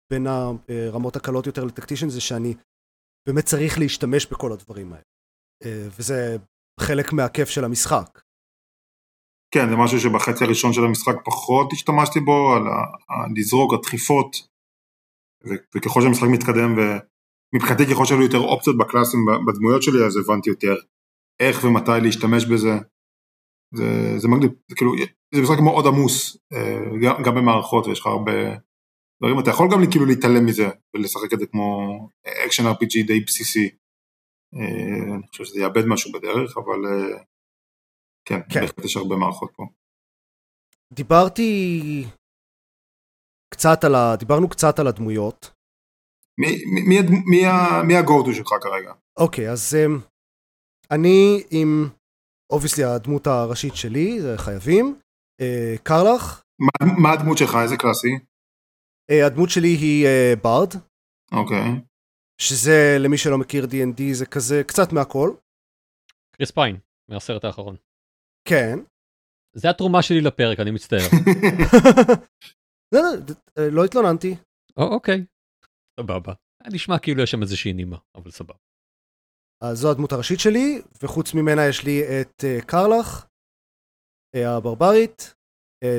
[0.09, 2.53] בין הרמות הקלות יותר לטקטישן זה שאני
[3.27, 5.03] באמת צריך להשתמש בכל הדברים האלה.
[5.63, 6.37] אה, וזה
[6.79, 8.21] חלק מהכיף של המשחק
[9.55, 12.63] כן, זה משהו שבחצי הראשון של המשחק פחות השתמשתי בו, על
[13.35, 14.47] לזרוק, הדחיפות,
[15.75, 20.75] וככל שהמשחק מתקדם, ומבחינתי ככל שהיו יותר אופציות בקלאסים בדמויות שלי, אז הבנתי יותר
[21.39, 22.73] איך ומתי להשתמש בזה.
[23.75, 24.91] זה, זה מגניב, זה כאילו,
[25.35, 28.31] זה משחק מאוד עמוס, אה, גם, גם במערכות, ויש לך הרבה,
[29.19, 31.97] דברים, אתה יכול גם כאילו להתעלם מזה ולשחק את זה כמו
[32.45, 33.69] action RPG די בסיסי.
[34.55, 37.17] אה, אני חושב שזה יאבד משהו בדרך, אבל אה,
[38.25, 38.61] כן, כן.
[38.61, 39.63] בהחלט יש הרבה מערכות פה.
[40.93, 41.51] דיברתי
[43.53, 44.15] קצת על ה...
[44.19, 45.51] דיברנו קצת על הדמויות.
[46.37, 48.93] מי, מי, מי, מי, ה- מי ה go-to שלך כרגע?
[49.19, 49.99] אוקיי, אז אמ,
[50.91, 51.89] אני עם,
[52.51, 54.99] obviously הדמות הראשית שלי, זה חייבים,
[55.41, 57.51] אה, Karlach, מה, מה הדמות שלך?
[57.63, 58.13] איזה class היא?
[59.11, 60.71] אה, הדמות שלי היא אה, bard,
[61.31, 61.67] אוקיי.
[62.41, 65.29] שזה למי שלא מכיר D&D זה כזה קצת מהכל,
[66.35, 66.75] קריס פיין,
[67.09, 67.75] מהסרט האחרון.
[68.47, 68.79] כן.
[69.55, 70.99] זה התרומה שלי לפרק, אני מצטער.
[72.93, 74.35] לא, לא, אה, לא התלוננתי.
[74.77, 75.25] או, אוקיי,
[75.99, 76.33] סבבה.
[76.73, 78.53] נשמע כאילו יש שם איזושהי נימה, אבל סבבה.
[79.63, 83.25] אז זו הדמות הראשית שלי, וחוץ ממנה יש לי את אה, קרלך,
[84.35, 85.35] אה, הברברית,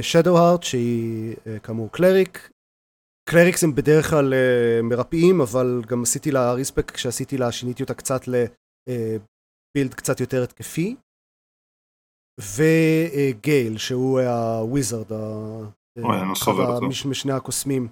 [0.02, 2.50] שדו-הארט שהיא אה, כאמור קלריק.
[3.30, 7.94] קלריקס הם בדרך כלל אה, מרפאים, אבל גם עשיתי לה ריספק, כשעשיתי לה שיניתי אותה
[7.94, 10.96] קצת לבילד קצת יותר התקפי.
[12.40, 15.62] וגייל, שהוא הוויזרד, לא.
[17.10, 17.88] משני הקוסמים.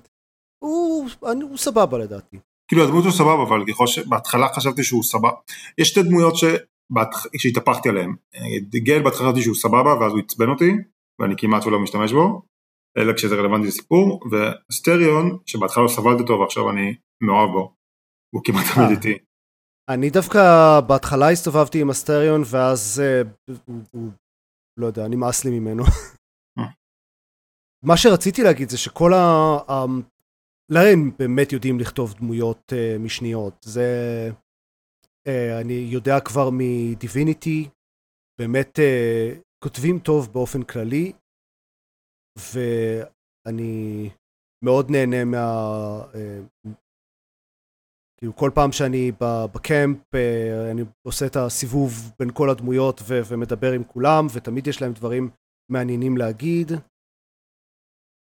[0.65, 2.39] הוא, אני- הוא סבבה לדעתי.
[2.69, 5.31] כאילו הדמות הוא סבבה, אבל ככל שבהתחלה חשבתי שהוא סבבה.
[5.79, 6.35] יש שתי דמויות
[7.39, 8.15] שהתהפכתי עליהן.
[8.75, 10.71] גייל בהתחלה חשבתי שהוא סבבה, ואז הוא עצבן אותי,
[11.21, 12.43] ואני כמעט ולא משתמש בו,
[12.99, 17.75] אלא כשזה רלוונטי לסיפור, וסטריון, שבהתחלה לא סבלתי אותו ועכשיו אני מאוהב בו.
[18.35, 18.75] הוא כמעט אה.
[18.75, 19.19] תמיד איתי.
[19.89, 20.41] אני דווקא
[20.87, 23.23] בהתחלה הסתובבתי עם הסטריון ואז אה,
[23.67, 24.11] הוא, הוא
[24.77, 25.83] לא יודע, נמאס לי ממנו.
[26.59, 26.65] אה.
[27.83, 29.23] מה שרציתי להגיד זה שכל ה...
[29.71, 29.85] ה...
[30.69, 33.55] להם באמת יודעים לכתוב דמויות uh, משניות.
[33.63, 33.89] זה...
[35.29, 37.69] Uh, אני יודע כבר מדיביניטי,
[38.39, 41.13] באמת uh, כותבים טוב באופן כללי,
[42.39, 44.11] ואני
[44.65, 45.47] מאוד נהנה מה...
[46.13, 46.69] Uh,
[48.25, 49.13] כאילו כל פעם שאני
[49.55, 54.83] בקמפ אה, אני עושה את הסיבוב בין כל הדמויות ו- ומדבר עם כולם ותמיד יש
[54.83, 55.31] להם דברים
[55.73, 56.73] מעניינים להגיד.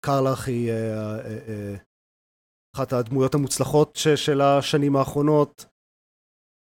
[0.05, 1.77] קרלך היא אה, אה, אה,
[2.77, 5.67] אחת הדמויות המוצלחות ש- של השנים האחרונות.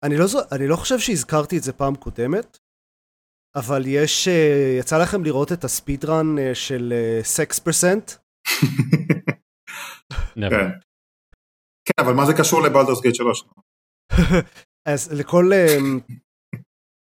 [0.05, 2.59] אני לא, אני לא חושב שהזכרתי את זה פעם קודמת,
[3.57, 4.29] אבל יש,
[4.81, 6.93] יצא לכם לראות את הספיד רן אה, של
[7.23, 8.11] סקס פרסנט?
[11.85, 12.05] כן.
[12.05, 13.45] אבל מה זה קשור לבלדורס גייט 3?
[14.89, 16.01] אז לכל, אמ,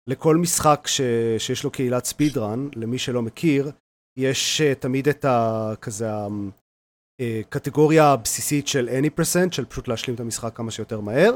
[0.09, 1.01] לכל משחק ש,
[1.37, 3.71] שיש לו קהילת ספידרן, למי שלא מכיר,
[4.19, 5.71] יש אה, תמיד את ה...
[5.81, 6.05] כזה
[7.21, 11.35] הקטגוריה הבסיסית של any percent, של פשוט להשלים את המשחק כמה שיותר מהר.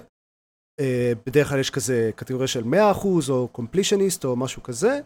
[0.80, 5.00] אה, בדרך כלל יש כזה קטגוריה של 100% או completionist או משהו כזה,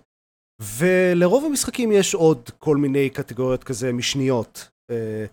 [0.62, 5.26] ולרוב המשחקים יש עוד כל מיני קטגוריות כזה משניות, אה,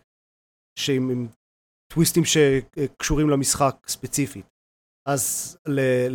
[0.88, 1.28] עם
[1.94, 4.46] טוויסטים שקשורים למשחק ספציפית.
[5.08, 5.56] אז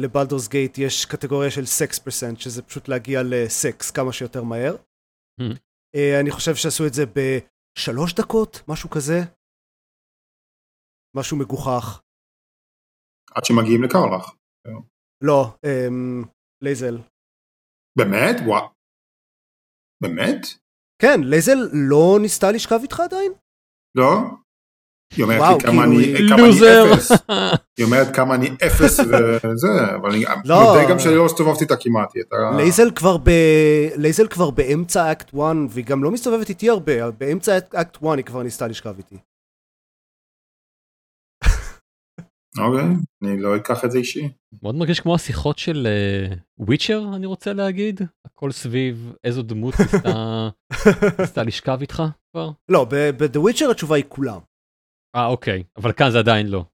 [0.02, 4.76] ל Baldur's Gate יש קטגוריה של sex percent, שזה פשוט להגיע לסקס כמה שיותר מהר.
[5.42, 5.58] הממ.
[5.96, 9.20] אה, אני חושב שעשו את זה בשלוש דקות, משהו כזה.
[11.18, 12.02] משהו מגוחך.
[13.36, 14.26] עד שמגיעים ל Karlach.
[15.24, 16.24] לא, אמ,
[16.64, 16.98] Lae'zel.
[17.98, 18.36] באמת?
[18.48, 18.68] וואו.
[20.02, 20.42] באמת?
[21.02, 21.60] כן, Lae'zel
[21.90, 23.32] לא ניסתה לשכב איתך עדיין?
[23.98, 24.38] לא?
[25.16, 26.94] היא אומרת וואו, לי כמה כאילו, אני כמה אני.
[26.94, 27.12] אפס.
[27.78, 29.00] היא אומרת כמה אני אפס
[29.54, 30.60] וזה, אבל אני לא.
[30.64, 32.16] מודה גם שאני לא הסתובבתי איתה כמעט.
[32.16, 32.58] היא הייתה...
[32.58, 33.30] לייזל כבר ב...
[33.96, 35.40] לייזל כבר באמצע אקט 1,
[35.70, 39.18] והיא גם לא מסתובבת איתי הרבה, באמצע אקט 1 היא כבר ניסתה לשכב איתי.
[42.60, 42.86] אוקיי,
[43.24, 44.30] אני לא אקח את זה אישי.
[44.64, 45.88] מאוד מרגיש כמו השיחות של
[46.58, 48.02] Witcher, אני רוצה להגיד.
[48.26, 50.50] הכל סביב איזו דמות ניסתה-
[51.20, 52.50] ניסתה לשכב איתך כבר.
[52.70, 54.40] לא, ב-The Witcher התשובה היא כולם.
[55.18, 56.66] אה, אוקיי, אבל כאן זה עדיין לא.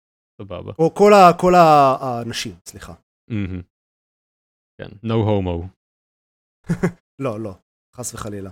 [0.41, 0.71] סבבה.
[0.79, 2.93] או כל, ה, כל ה- האנשים, סליחה.
[3.29, 3.61] מהמם.
[4.77, 5.67] כן, no homo.
[7.23, 7.53] לא, לא,
[7.95, 8.49] חס וחלילה.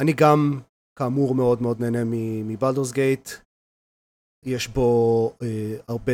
[0.00, 0.60] אני גם,
[0.98, 1.98] כאמור, מאוד מאוד נהנה
[2.44, 3.28] מבלדורס גייט.
[4.44, 4.82] יש בו
[5.42, 6.12] אה, הרבה,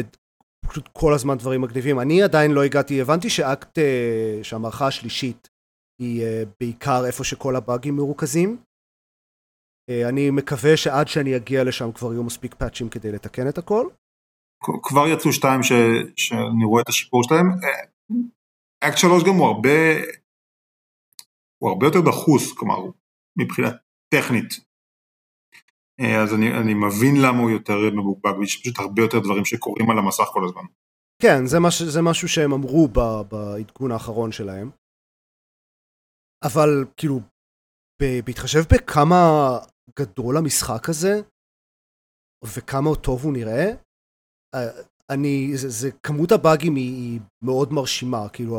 [0.68, 2.00] פשוט כל הזמן דברים מגניבים.
[2.00, 5.48] אני עדיין לא הגעתי, הבנתי שאקט, אה, שהמערכה השלישית
[6.00, 8.62] היא אה, בעיקר איפה שכל הבאגים מרוכזים.
[9.90, 13.86] אה, אני מקווה שעד שאני אגיע לשם כבר יהיו מספיק פאצ'ים כדי לתקן את הכל.
[14.82, 15.72] כבר יצאו שתיים ש...
[16.16, 17.46] שאני רואה את השיפור שלהם.
[17.46, 19.78] אה, אקט שלוש גם הוא הרבה,
[21.58, 22.76] הוא הרבה יותר דחוס, כלומר,
[23.38, 23.68] מבחינה
[24.14, 24.50] טכנית.
[26.00, 29.90] אה, אז אני, אני מבין למה הוא יותר מבוקבק, יש פשוט הרבה יותר דברים שקורים
[29.90, 30.62] על המסך כל הזמן.
[31.22, 32.88] כן, זה, מש, זה משהו שהם אמרו
[33.28, 34.70] בעדכון האחרון שלהם.
[36.44, 37.20] אבל כאילו,
[38.24, 39.24] בהתחשב בכמה
[39.98, 41.20] גדול המשחק הזה,
[42.44, 43.64] וכמה טוב הוא נראה,
[44.54, 48.56] אה, אני, זה, זה כמות הבאגים היא, היא מאוד מרשימה, כאילו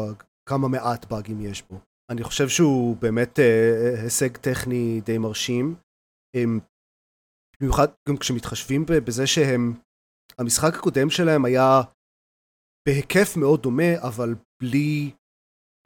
[0.49, 1.79] כמה מעט באגים יש בו.
[2.11, 5.75] אני חושב שהוא באמת אה, הישג טכני די מרשים.
[7.61, 9.73] במיוחד גם כשמתחשבים בזה שהם,
[10.37, 11.81] המשחק הקודם שלהם היה
[12.87, 15.11] בהיקף מאוד דומה, אבל בלי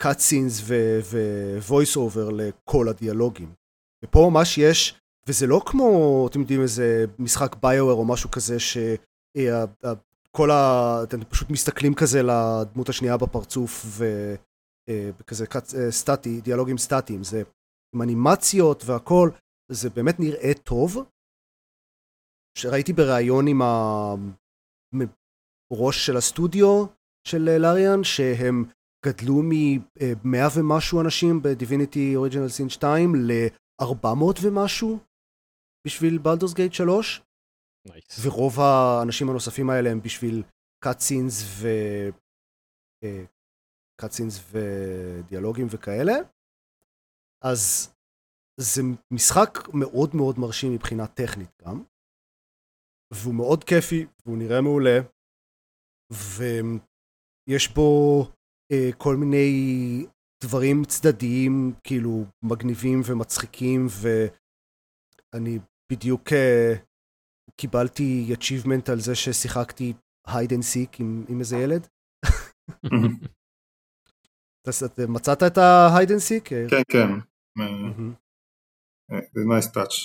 [0.02, 3.52] cutscenes ו-voice over לכל הדיאלוגים.
[4.04, 10.50] ופה ממש יש, וזה לא כמו, אתם יודעים, איזה משחק ביואר או משהו כזה, שכל
[10.50, 11.00] ה...
[11.02, 13.86] אתם פשוט מסתכלים כזה לדמות השנייה בפרצוף,
[14.88, 17.42] וכזה אה, סטטי, דיאלוגים סטטיים, זה
[17.94, 19.30] עם אנימציות והכל,
[19.72, 20.96] זה באמת נראה טוב.
[22.58, 23.62] שראיתי בריאיון עם
[25.72, 26.86] הראש של הסטודיו
[27.26, 28.64] של Larian, שהם
[29.06, 34.06] גדלו מ-100 ומשהו אנשים ב Divinity Original Sin 2 ל-400
[34.42, 34.98] ומשהו
[35.86, 37.22] בשביל Baldur's Gate 3.
[37.88, 38.26] Nice.
[38.26, 40.42] ורוב האנשים הנוספים האלה הם בשביל
[40.84, 41.68] cutscenes ו...
[44.00, 46.12] cutscenes אה, ודיאלוגים וכאלה.
[47.44, 47.94] אז
[48.60, 51.82] זה משחק מאוד מאוד מרשים מבחינה טכנית גם.
[53.14, 54.98] והוא מאוד כיפי, והוא נראה מעולה.
[56.12, 58.37] ויש בו אה,
[58.98, 60.06] כל מיני
[60.44, 63.86] דברים צדדיים, כאילו מגניבים ומצחיקים,
[65.32, 65.58] ואני
[65.92, 66.74] בדיוק אה,
[67.56, 69.92] קיבלתי achievement על זה ששיחקתי
[70.28, 71.86] hide and seek עם, עם איזה ילד.
[75.08, 76.48] מצאת את ה-hide and seek?
[76.70, 77.08] כן, כן.
[79.10, 79.96] זה nice touch.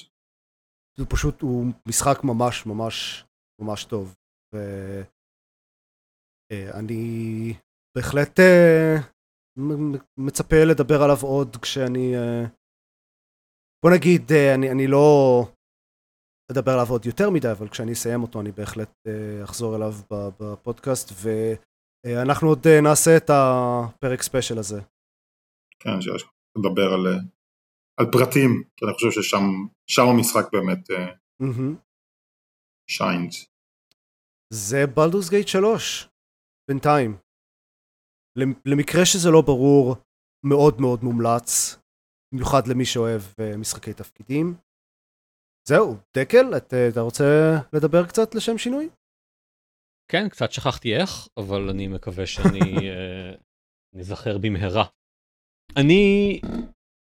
[0.98, 3.26] זה פשוט, הוא משחק ממש ממש
[3.62, 4.16] ממש טוב.
[6.52, 7.54] ואני
[7.98, 8.44] בהחלט uh,
[10.18, 12.14] מצפה לדבר עליו עוד כשאני...
[12.16, 12.50] Uh,
[13.86, 15.08] בוא נגיד, uh, אני, אני לא
[16.52, 21.12] אדבר עליו עוד יותר מדי, אבל כשאני אסיים אותו אני בהחלט uh, אחזור אליו בפודקאסט,
[22.06, 24.82] ואנחנו עוד uh, נעשה את הפרק special הזה.
[25.80, 25.90] כן,
[26.58, 27.06] לדבר על,
[28.00, 30.88] על פרטים, כי אני חושב ששם המשחק באמת
[32.90, 33.44] shines.
[33.44, 33.48] Mm-hmm.
[34.54, 36.10] זה Baldur's Gate 3,
[36.70, 37.23] בינתיים.
[38.66, 39.96] למקרה שזה לא ברור,
[40.46, 41.78] מאוד מאוד מומלץ,
[42.34, 44.56] במיוחד למי שאוהב אה, משחקי תפקידים.
[45.68, 47.24] זהו, דקל, אה, אתה רוצה
[47.74, 48.90] לדבר קצת לשם שינוי?
[50.12, 52.60] כן, קצת שכחתי איך, אבל אני מקווה שאני
[53.96, 54.86] נזכר אה, במהרה.
[55.78, 56.40] אני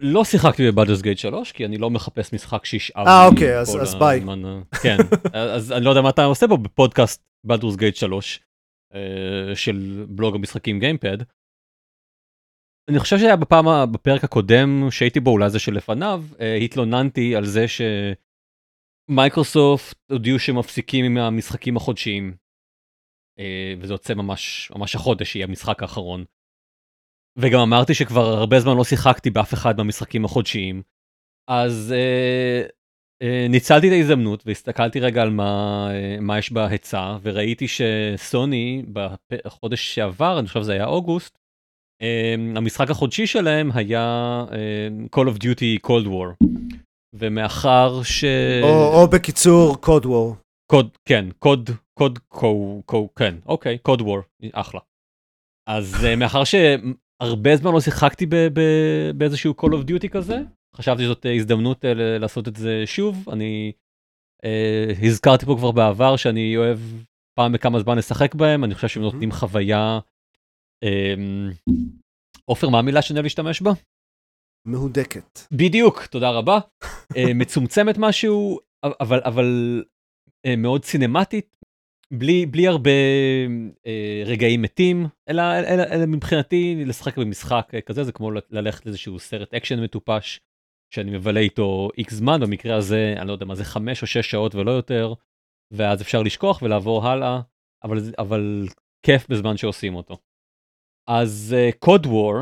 [0.00, 3.76] לא שיחקתי ב Baldur's Gate 3, כי אני לא מחפש משחק שישאב אה, אוקיי, אז,
[3.82, 4.20] אז ביי.
[4.82, 4.96] כן,
[5.56, 8.40] אז אני לא יודע מה אתה עושה בו בפודקאסט Baldur's Gate 3.
[8.94, 11.18] אה, של בלוג המשחקים גיימפוד.
[12.90, 17.64] אני חושב שהיה בפעם, בפרק הקודם שהייתי בו, אולי זה שלפניו, אה, התלוננתי על זה
[19.08, 22.36] שמייקרוסופט הודיעו שמפסיקים עם המשחקים החודשיים.
[23.38, 26.24] אה, וזה יוצא ממש, ממש החודש, יהיה המשחק האחרון.
[27.38, 30.82] וגם אמרתי שכבר הרבה זמן לא שיחקתי באף אחד מהמשחקים החודשיים.
[31.50, 31.94] אז
[33.48, 38.82] ניצלתי את ההזדמנות והסתכלתי רגע על מה, אה, מה יש בהיצע וראיתי שסוני
[39.46, 41.38] בחודש שעבר, אני חושב שזה היה אוגוסט,
[42.02, 44.44] אה, המשחק החודשי שלהם היה
[45.16, 46.46] Call of Duty Cold War.
[47.18, 48.24] ומאחר ש...
[48.62, 50.46] או, או בקיצור Code War.
[50.70, 54.20] קוד, כן, קוד, קוד, קו, קו, כן, אוקיי, קוד וור,
[54.52, 54.80] אחלה.
[55.68, 58.26] אז מאחר שהרבה זמן לא שיחקתי
[59.16, 60.38] באיזשהו Call of Duty כזה,
[60.76, 63.28] חשבתי שזאת הזדמנות uh, לעשות את זה שוב.
[63.32, 63.72] אני
[64.44, 66.78] uh, הזכרתי פה כבר בעבר שאני אוהב
[67.38, 69.98] פעם בכמה זמן לשחק בהם, אני חושב שהם נותנים חוויה...
[70.82, 71.50] אמ,
[72.44, 73.70] עופר, מה המילה שאני אוהב להשתמש בה?
[74.66, 75.40] מהודקת.
[75.52, 76.58] בדיוק, תודה רבה.
[77.34, 79.82] מצומצמת משהו, אבל, אבל
[80.56, 81.56] מאוד סינמטית,
[82.10, 82.90] בלי, בלי הרבה
[83.84, 89.54] uh, רגעים מתים, אלא, אלא, אלא מבחינתי לשחק במשחק כזה זה כמו ללכת לאיזשהו סרט
[89.54, 90.40] אקשן מטופש
[90.96, 94.30] שאני מבלה איתו איקס זמן, במקרה הזה, אני לא יודע מה זה, חמש או שש
[94.30, 95.14] שעות ולא יותר,
[95.70, 97.40] ואז אפשר לשכוח ולעבור הלאה,
[97.84, 98.66] אבל, אבל
[99.02, 100.18] כיף בזמן שעושים אותו.
[101.08, 102.38] אז קוד uh, וור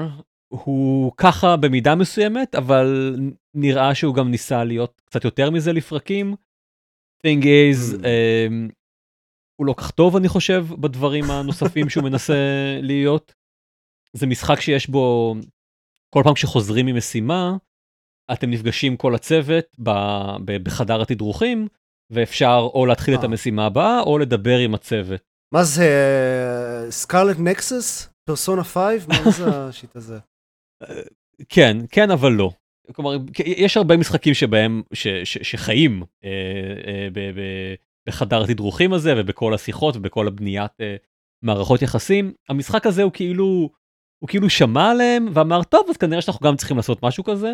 [0.49, 3.17] הוא ככה במידה מסוימת, אבל
[3.55, 6.35] נראה שהוא גם ניסה להיות קצת יותר מזה לפרקים.
[7.27, 8.03] thing is, mm.
[8.03, 8.73] uh,
[9.61, 12.35] הוא לא כך טוב אני חושב בדברים הנוספים שהוא מנסה
[12.83, 13.35] להיות.
[14.13, 15.35] זה משחק שיש בו,
[16.15, 17.57] כל פעם שחוזרים ממשימה,
[18.33, 19.65] אתם נפגשים כל הצוות
[20.63, 21.69] בחדר התדרוכים,
[22.11, 23.25] ואפשר או להתחיל את אה.
[23.25, 25.21] המשימה הבאה, או לדבר עם הצוות.
[25.55, 25.89] מה זה,
[26.91, 28.09] סקארלט נקסס?
[28.25, 29.09] פרסונה 5?
[29.09, 30.19] מה זה השיט הזה?
[31.49, 32.51] כן, כן, אבל לא.
[32.93, 36.31] כלומר, יש הרבה משחקים שבהם, ש, ש, שחיים אה,
[36.87, 37.41] אה, ב, ב,
[38.09, 40.85] בחדר התדרוכים הזה ובכל השיחות ובכל הבניית uh,
[41.43, 42.33] מערכות יחסים.
[42.49, 43.71] המשחק הזה הוא כאילו,
[44.19, 47.53] הוא כאילו שמע עליהם ואמר, טוב, אז כנראה שאנחנו גם צריכים לעשות משהו כזה,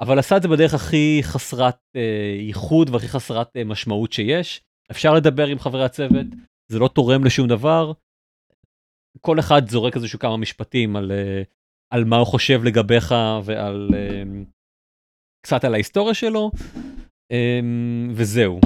[0.00, 1.98] אבל עשה את זה בדרך הכי חסרת uh,
[2.40, 4.62] ייחוד והכי חסרת uh, משמעות שיש.
[4.90, 6.26] אפשר לדבר עם חברי הצוות,
[6.68, 7.92] זה לא תורם לשום דבר.
[9.20, 11.44] כל אחד זורק איזשהו כמה משפטים על, uh,
[11.90, 14.46] על מה הוא חושב לגביך ועל uh,
[15.46, 16.50] קצת על ההיסטוריה שלו,
[17.32, 18.60] um, וזהו.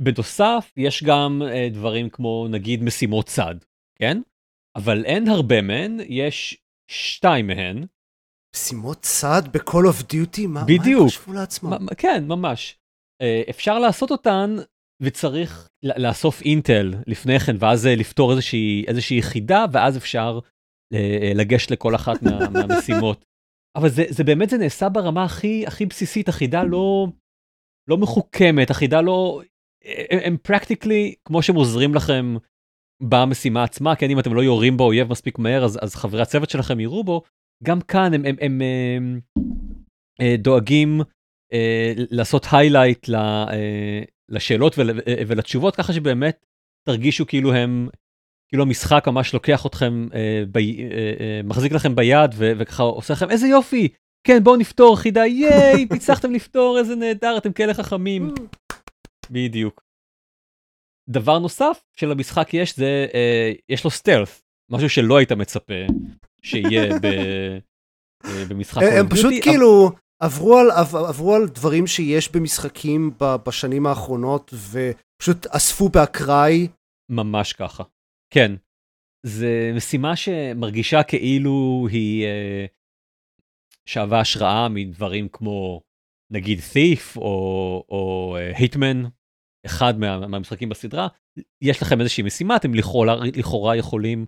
[0.00, 3.54] בנוסף, יש גם uh, דברים כמו נגיד משימות צד,
[3.98, 4.20] כן?
[4.76, 7.86] אבל אין הרבה מהן, יש שתיים מהן.
[8.56, 10.46] משימות צד ב-call of duty?
[10.48, 10.98] מה, בדיוק.
[10.98, 11.70] מה הם חשבו לעצמם?
[11.70, 12.78] מה- כן, ממש.
[13.22, 14.56] Uh, אפשר לעשות אותן
[15.02, 20.38] וצריך לאסוף אינטל לפני כן, ואז uh, לפתור איזושהי, איזושהי יחידה, ואז אפשר
[20.94, 20.98] uh,
[21.34, 23.24] לגשת לכל אחת מה, מהמשימות.
[23.76, 27.06] אבל זה, זה באמת, זה נעשה ברמה הכי, הכי בסיסית, החידה לא,
[27.88, 29.42] לא מחוכמת, החידה לא...
[30.10, 32.36] הם, practically, כמו שהם עוזרים לכם
[33.02, 36.80] במשימה עצמה, כן, אם אתם לא יורים באויב מספיק מהר, אז, אז חברי הצוות שלכם
[36.80, 37.22] יראו בו,
[37.64, 38.62] גם כאן הם, הם, הם,
[38.96, 39.20] הם
[40.20, 41.00] אה, דואגים
[41.52, 46.46] אה, לעשות highlight ל, אה, לשאלות ול, אה, ולתשובות, ככה שבאמת
[46.88, 47.88] תרגישו כאילו הם,
[48.48, 50.62] כאילו המשחק ממש לוקח אתכם, אה, ב, אה,
[51.20, 53.88] אה, מחזיק לכם ביד ו, וככה עושה לכם, איזה יופי,
[54.26, 58.34] כן, בואו נפתור חידה, ייי, הצלחתם לפתור, איזה נהדר, אתם כאלה חכמים.
[59.30, 59.82] בדיוק.
[61.08, 65.74] דבר נוסף שלמשחק יש זה, אה, יש לו סטלף, משהו שלא היית מצפה
[66.42, 67.58] שיהיה ב, אה,
[68.48, 69.90] במשחק הם- פשוט Duty, כאילו
[70.22, 76.68] עברו על, עב- עברו על דברים שיש במשחקים בשנים האחרונות ופשוט אספו באקראי.
[77.10, 77.84] ממש ככה.
[78.34, 78.52] כן.
[79.26, 82.66] זה משימה שמרגישה כאילו היא אה,
[83.86, 85.80] שאבה השראה מדברים כמו
[86.32, 89.08] נגיד Thief או, או אה, Hitman,
[89.66, 91.08] אחד מה, מהמשחקים בסדרה.
[91.62, 94.26] יש לכם איזושהי משימה, אתם לכאורה, לכאורה יכולים...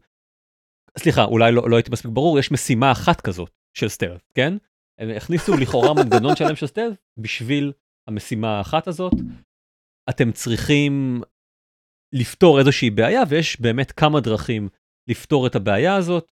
[0.98, 4.55] סליחה, אולי לא, לא הייתי מספיק ברור, יש משימה אחת כזאת של סטלף, כן?
[4.98, 7.72] הם הכניסו לכאורה מנגנון שלם של סטלף בשביל
[8.09, 9.12] המשימה האחת הזאת.
[10.11, 11.22] אתם צריכים
[12.12, 14.68] לפתור איזושהי בעיה, ויש באמת כמה דרכים
[15.09, 16.33] לפתור את הבעיה הזאת.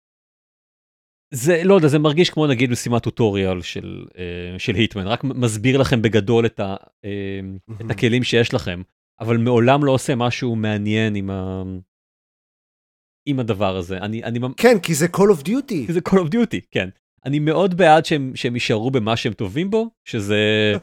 [1.33, 5.77] זה, לא יודע, זה מרגיש כמו נגיד משימת טוטוריאל של, אה, של היטמן, רק מסביר
[5.77, 7.39] לכם בגדול את, ה, אה,
[7.85, 8.81] את הכלים שיש לכם,
[9.19, 11.63] אבל מעולם לא עושה משהו מעניין עם, ה,
[13.27, 13.97] עם הדבר הזה.
[13.97, 15.87] אני, אני, כן, כי זה Call of Duty.
[15.87, 16.89] כי זה Call of Duty, כן.
[17.25, 20.73] אני מאוד בעד שהם, שהם יישארו במה שהם טובים בו, שזה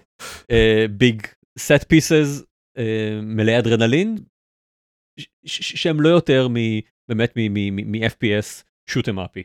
[0.91, 1.27] ביג
[1.59, 2.43] סט פיסס
[3.23, 4.17] מלאי אדרנלין,
[5.21, 6.55] ש- ש- שהם לא יותר מ,
[7.09, 9.43] באמת מ-FPS 'em upי.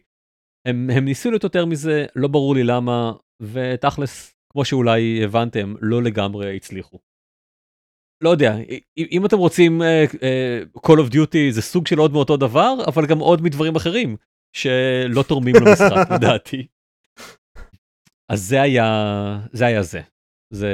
[0.67, 6.03] הם, הם ניסו להיות יותר מזה, לא ברור לי למה, ותכלס, כמו שאולי הבנתם, לא
[6.03, 6.99] לגמרי הצליחו.
[8.21, 8.55] לא יודע,
[8.97, 13.05] אם- אתם רוצים uh, uh, Call of Duty זה סוג של עוד מאותו דבר, אבל
[13.09, 14.17] גם עוד מדברים אחרים
[14.55, 16.67] שלא תורמים למשחק לדעתי.
[18.31, 18.85] אז זה היה
[19.53, 20.01] זה היה זה.
[20.53, 20.69] זה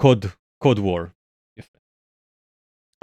[0.00, 0.24] קוד
[0.62, 1.00] Cold War.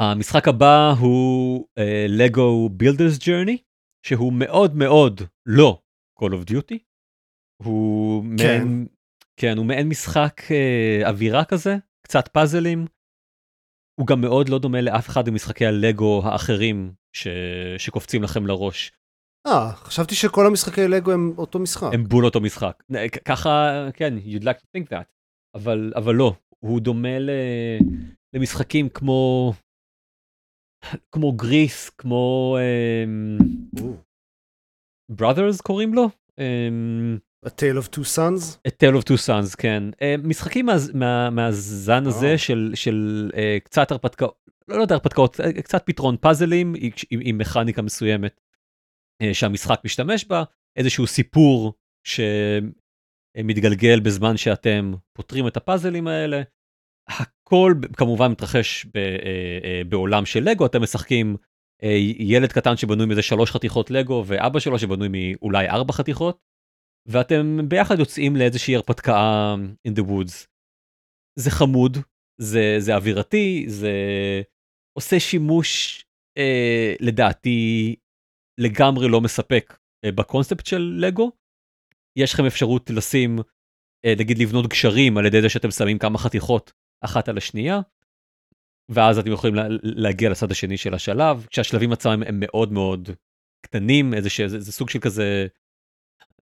[0.02, 1.68] המשחק הבא הוא
[2.10, 3.58] Lego Builder's Journey
[4.06, 5.82] שהוא מאוד מאוד לא
[6.20, 6.78] Call of Duty.
[7.64, 8.58] הוא כן.
[8.66, 8.88] מעין,
[9.38, 11.76] כן, הוא מעין משחק אה, אווירה כזה,
[12.12, 12.86] קצת פאזלים.
[14.00, 17.28] הוא גם מאוד לא דומה לאף אחד ממשחקי הלגו האחרים ש...
[17.78, 18.92] שקופצים לכם לראש.
[19.48, 21.90] אה, חשבתי שכל המשחקי לגו הם אותו משחק.
[21.94, 22.84] הם בול אותו משחק.
[23.26, 23.50] ככה,
[23.94, 25.06] כן, you'd like to think that.
[25.56, 27.30] אבל, אבל לא, הוא דומה ל...
[28.34, 29.54] למשחקים כמו...
[31.12, 32.58] כמו גריס, כמו...
[32.60, 33.38] אמ,
[35.12, 36.10] brothers קוראים לו?
[36.40, 38.60] אמ, A Tale of Two Sons?
[38.68, 39.84] A Tale of Two Sons, כן.
[40.02, 42.38] אה, משחקים מה, מה, מהזן הזה אה.
[42.38, 44.36] של, של אה, קצת הרפתקאות,
[44.68, 46.74] לא, לא יודע הרפתקאות, קצת פתרון פאזלים
[47.12, 48.42] עם, מכניקה מסוימת
[49.34, 50.44] שהמשחק משתמש בה,
[50.76, 51.74] איזשהו סיפור
[52.08, 56.42] שמתגלגל בזמן שאתם פותרים את הפאזלים האלה.
[57.10, 58.86] הכל כמובן מתרחש
[59.90, 61.36] בעולם של לגו, אתם משחקים
[62.20, 66.51] ילד קטן שבנוי מזה שלוש חתיכות לגו ואבא שלו שבנוי מאולי ארבע חתיכות.
[67.06, 69.56] ואתם ביחד יוצאים לאיזושהי הרפתקה
[69.88, 70.48] in the woods.
[71.40, 71.98] זה חמוד,
[72.42, 73.92] זה, זה אווירתי, זה
[74.98, 76.04] עושה שימוש
[76.38, 77.96] אה, לדעתי
[78.60, 81.32] לגמרי לא מספק אה, בקונספט של לגו.
[82.18, 83.40] יש לכם אפשרות לשים,
[84.06, 86.72] אה, נגיד לבנות גשרים על ידי זה שאתם שמים כמה חתיכות
[87.06, 87.80] אחת על השנייה,
[88.92, 93.10] ואז אתם יכולים לה, להגיע לצד השני של השלב, כשהשלבים עצמם הם מאוד מאוד
[93.66, 95.48] קטנים, איזה שזה, זה סוג של כזה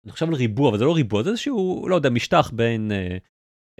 [0.06, 3.16] אני חושב על ריבוע, אבל זה לא ריבוע, זה איזשהו, לא יודע, משטח בין אה,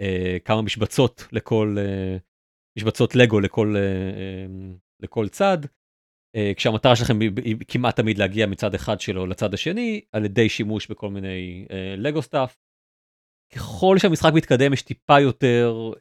[0.01, 2.17] אה, כמה משבצות לכל, אה,
[2.77, 3.75] משבצות לגו לכל,
[4.99, 5.57] לכל צד,
[6.55, 11.09] כשהמטרה שלכם היא כמעט תמיד להגיע מצד אחד שלו לצד השני, על ידי שימוש בכל
[11.09, 11.65] מיני
[11.97, 12.57] לגו stuff.
[13.55, 15.91] ככל שהמשחק מתקדם יש טיפה יותר,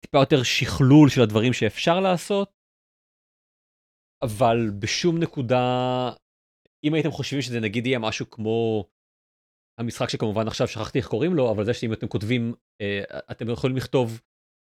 [0.00, 2.52] טיפה יותר שכלול של הדברים שאפשר לעשות,
[4.22, 6.10] אבל בשום נקודה,
[6.84, 8.88] אם הייתם חושבים שזה נגיד יהיה משהו כמו
[9.80, 13.76] המשחק שכמובן עכשיו שכחתי איך קוראים לו, אבל זה שאם אתם כותבים, אה, אתם יכולים
[13.76, 14.20] לכתוב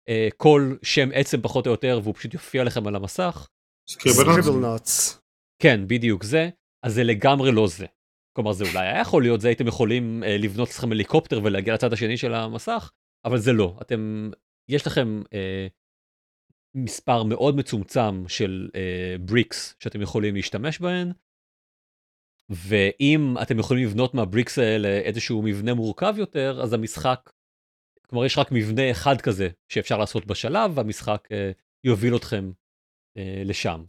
[0.09, 3.47] אה, כל שם עצם פחות או יותר, והוא פשוט יופיע לכם על המסך.
[3.89, 5.21] סקריבל נאטס.
[5.61, 6.49] כן, בדיוק זה.
[6.85, 7.85] אז זה לגמרי לא זה.
[8.35, 11.93] כלומר, זה אולי היה יכול להיות, זה הייתם יכולים אה, לבנות לכם הליקופטר ולהגיע לצד
[11.93, 12.91] השני של המסך,
[13.25, 13.77] אבל זה לא.
[13.81, 14.31] אתם,
[14.69, 15.67] יש לכם אה,
[16.75, 21.11] מספר מאוד מצומצם של אה, בריקס שאתם יכולים להשתמש בהן,
[22.49, 27.29] ואם אתם יכולים לבנות מהבריקס האלה איזשהו מבנה מורכב יותר, אז המשחק,
[28.09, 31.51] כלומר יש רק מבנה אחד כזה שאפשר לעשות בשלב, והמשחק אה,
[31.83, 32.51] יוביל אתכם
[33.17, 33.83] אה, לשם.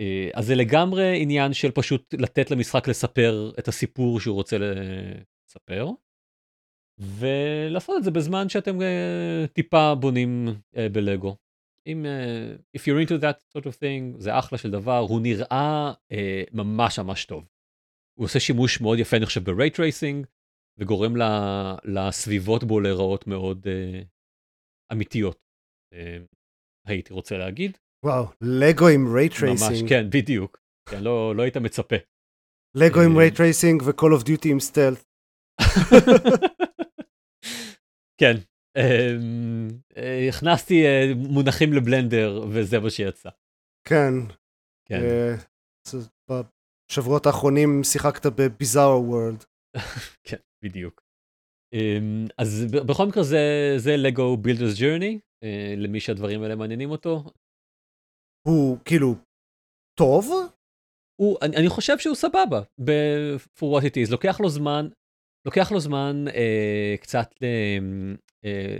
[0.00, 5.90] אה, אז זה לגמרי עניין של פשוט לתת למשחק לספר את הסיפור שהוא רוצה לספר,
[6.98, 11.36] ולעשות את זה בזמן שאתם אה, טיפה בונים אה, בלגו.
[11.86, 15.92] אם, uh, if you're into that sort of thing, זה אחלה של דבר, הוא נראה
[16.12, 16.16] uh,
[16.52, 17.44] ממש ממש טוב.
[18.18, 20.26] הוא עושה שימוש מאוד יפה, אני חושב, ב-Ray Tracing,
[20.78, 21.12] וגורם
[21.84, 24.04] לסביבות בו להיראות מאוד uh,
[24.92, 25.38] אמיתיות,
[25.94, 25.96] uh,
[26.86, 27.78] הייתי רוצה להגיד.
[28.04, 29.46] וואו, לגו עם Tracing.
[29.46, 30.60] ממש, כן, בדיוק.
[30.90, 31.96] כן, לא, לא היית מצפה.
[32.74, 35.04] לגו עם Ray Tracing ו-Call of Duty עם סטלט.
[38.20, 38.36] כן,
[38.76, 43.30] אמ, אה, הכנסתי אה, מונחים לבלנדר וזה מה שיצא.
[43.88, 44.12] כן.
[44.88, 45.00] כן.
[46.90, 49.44] בשבועות האחרונים שיחקת ב Bizarre World.
[50.28, 51.02] כן, בדיוק.
[51.72, 55.18] אמ, אז בכל מקרה זה, זה Lego Builder's Journey,
[55.76, 57.24] למי שהדברים האלה מעניינים אותו.
[58.48, 59.14] הוא כאילו
[59.98, 60.30] טוב?
[61.20, 64.88] הוא, אני, אני חושב שהוא סבבה, ב-for what it is, לוקח לו זמן,
[65.46, 67.78] לוקח לו זמן אה, קצת אה,
[68.44, 68.78] אה,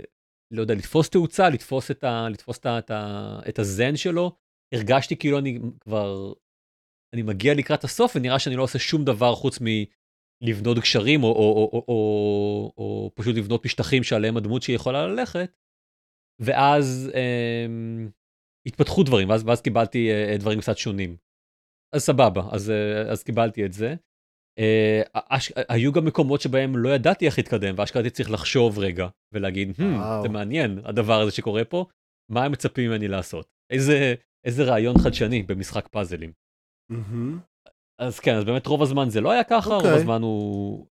[0.53, 4.31] לא יודע, לתפוס תאוצה, לתפוס את, ה, לתפוס את, ה, את, ה, את הזן שלו.
[4.73, 6.33] הרגשתי כאילו אני כבר,
[7.13, 11.33] אני מגיע לקראת הסוף ונראה שאני לא עושה שום דבר חוץ מלבנות גשרים או, או,
[11.33, 15.51] או, או, או, או פשוט לבנות משטחים שעליהם הדמות שהיא יכולה ללכת.
[16.41, 17.65] ואז אה,
[18.67, 21.17] התפתחו דברים, ואז, ואז קיבלתי אה, דברים קצת שונים.
[21.95, 23.95] אז סבבה, אז, אה, אז קיבלתי את זה.
[24.59, 25.51] אה, אש...
[25.69, 30.21] היו גם מקומות שבהם לא ידעתי איך להתקדם, ואשכרה הייתי צריך לחשוב רגע ולהגיד, hmm,
[30.21, 31.85] זה מעניין הדבר הזה שקורה פה,
[32.31, 33.53] מה הם מצפים ממני לעשות?
[33.69, 36.31] איזה, איזה רעיון חדשני במשחק פאזלים.
[36.91, 37.69] Mm-hmm.
[37.99, 39.69] אז כן, אז באמת רוב הזמן זה לא היה ככה.
[39.69, 39.95] רוב אוקיי.
[39.95, 40.87] הזמן הוא,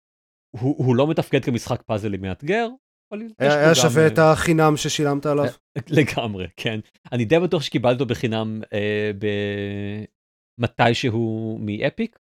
[0.96, 2.68] לא מתפקד כמשחק פאזלים מאתגר.
[3.38, 4.14] היה, שווה גם...
[4.14, 5.44] את החינם ששילמת עליו.
[5.88, 6.80] לגמרי, כן.
[7.12, 9.10] אני די בטוח שקיבלתי אותו בחינם אה,
[10.58, 12.18] במתישהו מאפיק,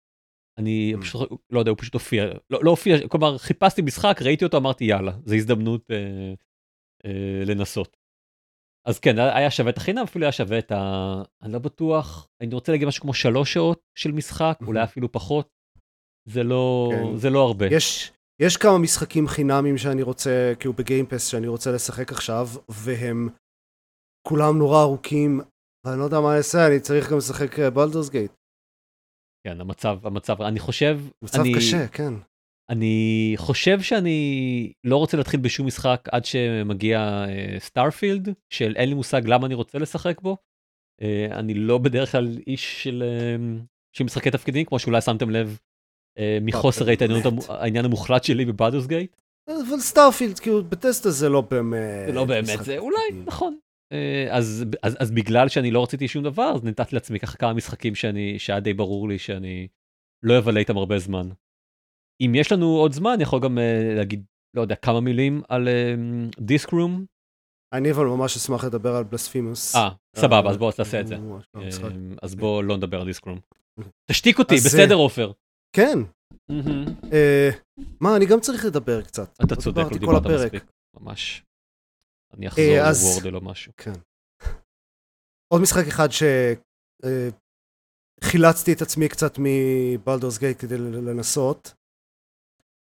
[0.58, 1.00] אני mm.
[1.00, 4.84] פשוט לא יודע הוא פשוט הופיע לא, לא הופיע כלומר חיפשתי משחק ראיתי אותו אמרתי
[4.84, 6.34] יאללה זה הזדמנות אה,
[7.06, 7.96] אה, לנסות.
[8.86, 11.22] אז כן היה שווה את החינם אפילו היה שווה את ה...
[11.42, 15.48] אני לא בטוח אני רוצה להגיד משהו כמו שלוש שעות של משחק אולי אפילו פחות.
[16.28, 17.16] זה לא כן.
[17.16, 17.66] זה לא הרבה.
[17.66, 18.12] יש
[18.42, 23.28] יש כמה משחקים חינמים שאני רוצה כאילו בגיימפס שאני רוצה לשחק עכשיו והם
[24.28, 25.40] כולם נורא ארוכים
[25.86, 28.32] ואני לא יודע מה אני אעשה אני צריך גם לשחק בלדרס אה, גייט.
[29.46, 31.00] כן, המצב, המצב, אני חושב...
[31.22, 32.14] מצב אני, קשה, כן.
[32.70, 37.24] אני חושב שאני לא רוצה להתחיל בשום משחק עד שמגיע
[37.58, 40.36] Starfield, uh, של אין לי מושג למה אני רוצה לשחק בו.
[41.02, 43.62] Uh, אני לא בדרך כלל איש של, uh,
[43.96, 45.58] של משחקי תפקידים, כמו שאולי שמתם לב
[46.18, 49.16] uh, מחוסר ההתעניינות העניין המוחלט שלי ב Baldur's Gate.
[49.50, 52.06] אבל Starfield, כאילו, Bethesda זה לא באמת...
[52.06, 53.58] זה לא באמת, זה אולי, נכון.
[53.92, 57.52] אה, אז, אז, אז בגלל שאני לא רציתי שום דבר, אז נתתי לעצמי ככה כמה
[57.52, 59.68] משחקים שאני, שהיה די ברור לי שאני
[60.22, 61.28] לא אבלה איתם הרבה זמן.
[62.20, 64.24] אם יש לנו עוד זמן, אני יכול גם uh, להגיד,
[64.56, 65.68] לא יודע, כמה מילים על
[66.40, 67.04] דיסק uh, רום.
[67.72, 69.76] אני אבל ממש אשמח לדבר על בלספימוס.
[69.76, 71.16] אה, סבבה, אז בוא תעשה את זה.
[72.22, 73.40] אז בוא לא נדבר על דיסק רום.
[74.10, 75.32] תשתיק אותי, בסדר עופר.
[75.72, 75.98] כן.
[78.00, 79.38] מה, אני גם צריך לדבר קצת.
[79.44, 80.64] אתה צודק, לא דיברת מספיק.
[81.00, 81.42] ממש.
[82.34, 83.72] אני אחזור אה, לוורדל או משהו.
[83.76, 83.92] כן.
[85.52, 86.08] עוד משחק אחד
[88.22, 91.74] שחילצתי אה, את עצמי קצת מבלדורס גייט כדי לנסות.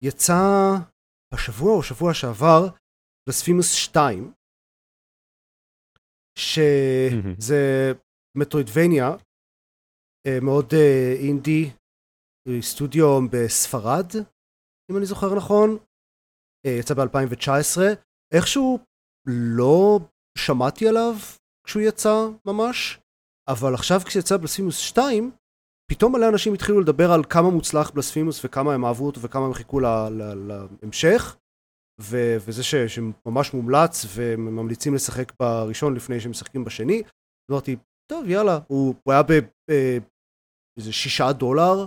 [0.03, 0.73] יצא
[1.33, 2.61] השבוע או שבוע שעבר
[3.29, 4.33] לספימוס 2,
[6.39, 7.91] שזה
[8.37, 9.07] מטרוידבניה,
[10.27, 10.73] אה, מאוד
[11.23, 11.71] אינדי,
[12.61, 14.07] סטודיו בספרד,
[14.91, 15.77] אם אני זוכר נכון,
[16.79, 17.81] יצא ב-2019,
[18.33, 18.79] איכשהו
[19.27, 19.99] לא
[20.37, 21.13] שמעתי עליו
[21.65, 22.99] כשהוא יצא ממש,
[23.49, 25.31] אבל עכשיו כשיצא בלספימוס 2,
[25.91, 29.53] פתאום מלא אנשים התחילו לדבר על כמה מוצלח בלספימוס וכמה הם אהבו אותו וכמה הם
[29.53, 31.37] חיכו להמשך,
[31.99, 37.03] וזה שממש מומלץ וממליצים לשחק בראשון לפני שהם משחקים בשני.
[37.51, 37.75] אמרתי,
[38.11, 41.85] טוב יאללה, הוא, היה באיזה שישה דולר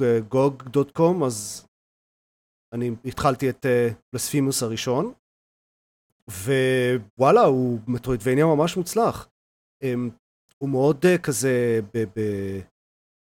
[0.00, 1.66] בגוג.קום, אז
[2.74, 3.66] אני התחלתי את
[4.12, 5.12] בלספימוס uh, הראשון,
[6.30, 9.28] ווואלה, הוא מטרואידבניה ממש מוצלח.
[10.62, 11.80] הוא מאוד uh, כזה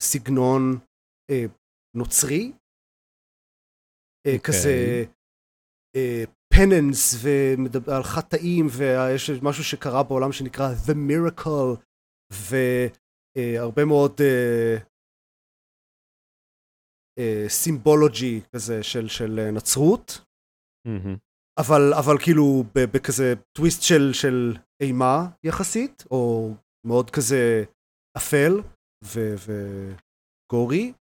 [0.02, 0.78] בסגנון
[1.30, 1.34] uh,
[1.96, 2.56] נוצרי, okay.
[4.18, 4.38] אוקיי.
[4.38, 5.04] כזה
[6.54, 7.14] פננס
[7.86, 11.80] ועל חטאים ויש משהו שקרה בעולם שנקרא The Miracle
[13.36, 14.20] והרבה מאוד
[17.48, 20.20] סימבולוגי כזה של, של נצרות
[20.88, 21.18] mm-hmm.
[21.60, 26.50] אבל, אבל כאילו בכזה טוויסט של, של אימה יחסית או
[26.86, 27.64] מאוד כזה
[28.16, 28.52] אפל
[29.04, 30.92] וגורי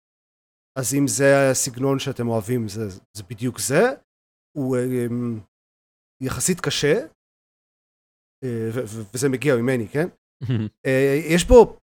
[0.78, 3.82] אז אם זה הסגנון שאתם אוהבים זה, זה בדיוק זה.
[4.56, 5.40] הוא um,
[6.22, 7.06] יחסית קשה
[8.44, 8.48] uh,
[9.14, 10.08] וזה מגיע ממני כן?
[10.44, 10.88] uh,
[11.34, 11.76] יש בו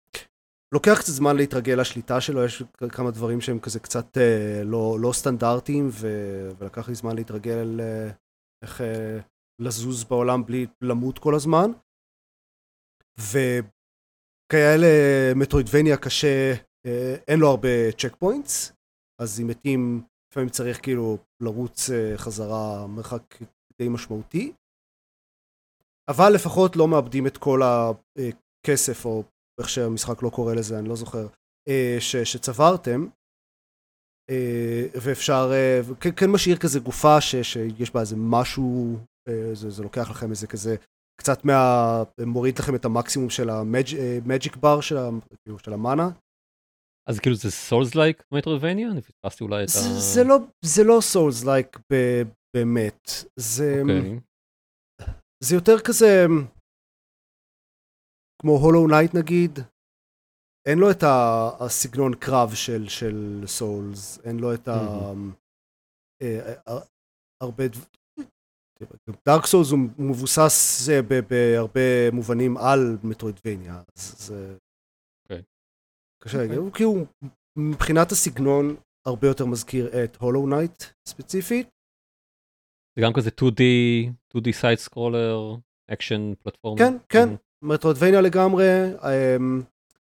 [0.74, 5.12] לוקח קצת זמן להתרגל לשליטה שלו יש כמה דברים שהם כזה קצת uh, לא, לא
[5.12, 8.12] סטנדרטיים ו- ולקח לי זמן להתרגל uh,
[8.64, 8.84] איך uh,
[9.62, 11.70] לזוז בעולם בלי למות כל הזמן
[14.46, 14.86] וכאלה
[15.36, 16.90] מטרואידבניה קשה uh,
[17.28, 18.76] אין לו הרבה צ'ק פוינטס
[19.20, 23.42] אז אם מתים, לפעמים צריך כאילו לרוץ אה, חזרה מרחק
[23.78, 24.52] די משמעותי.
[26.10, 29.22] אבל לפחות לא מאבדים את כל הכסף, או
[29.60, 31.26] איך שהמשחק לא קורא לזה, אני לא זוכר,
[31.68, 33.06] אה, ש, שצברתם.
[34.30, 35.50] אה, ואפשר,
[36.16, 38.98] כן משאיר כזה גופה ש, שיש בה איזה משהו,
[39.52, 40.76] זה, זה לוקח לכם איזה כזה,
[41.20, 42.02] קצת מה...
[42.26, 44.96] מוריד לכם את המקסימום של המג'יק בר של,
[45.44, 46.08] כאילו, של המאנה,
[47.08, 48.90] אז כאילו זה סולס לייק מטרובניה?
[48.90, 50.00] אני פספסתי אולי את ה...
[50.14, 51.78] זה לא, זה לא Souls-like
[52.56, 53.10] באמת.
[53.36, 53.72] זה...
[53.76, 53.80] Okay.
[53.82, 54.20] אוקיי.
[55.44, 56.26] זה יותר כזה...
[58.42, 59.58] כמו Hollow Knight נגיד.
[60.68, 61.02] אין לו את
[61.60, 64.72] הסגנון קרב של, של Souls, אין לו את ה...
[64.72, 66.26] Mm-hmm.
[67.42, 67.64] הרבה...
[69.26, 70.88] Dark Souls הוא מבוסס
[71.28, 74.56] בהרבה מובנים על Metroidvania, אז זה...
[76.22, 77.04] קשה להגיד, הוא כאילו
[77.56, 81.68] מבחינת הסגנון הרבה יותר מזכיר את Hollow Knight ספציפית.
[82.96, 83.60] זה גם כזה 2D,
[84.36, 85.56] 2D side scroller,
[85.92, 86.78] אקשן פלטפורמה.
[86.78, 87.28] כן, כן,
[87.62, 88.64] Metroidvania לגמרי,
[89.00, 89.64] um,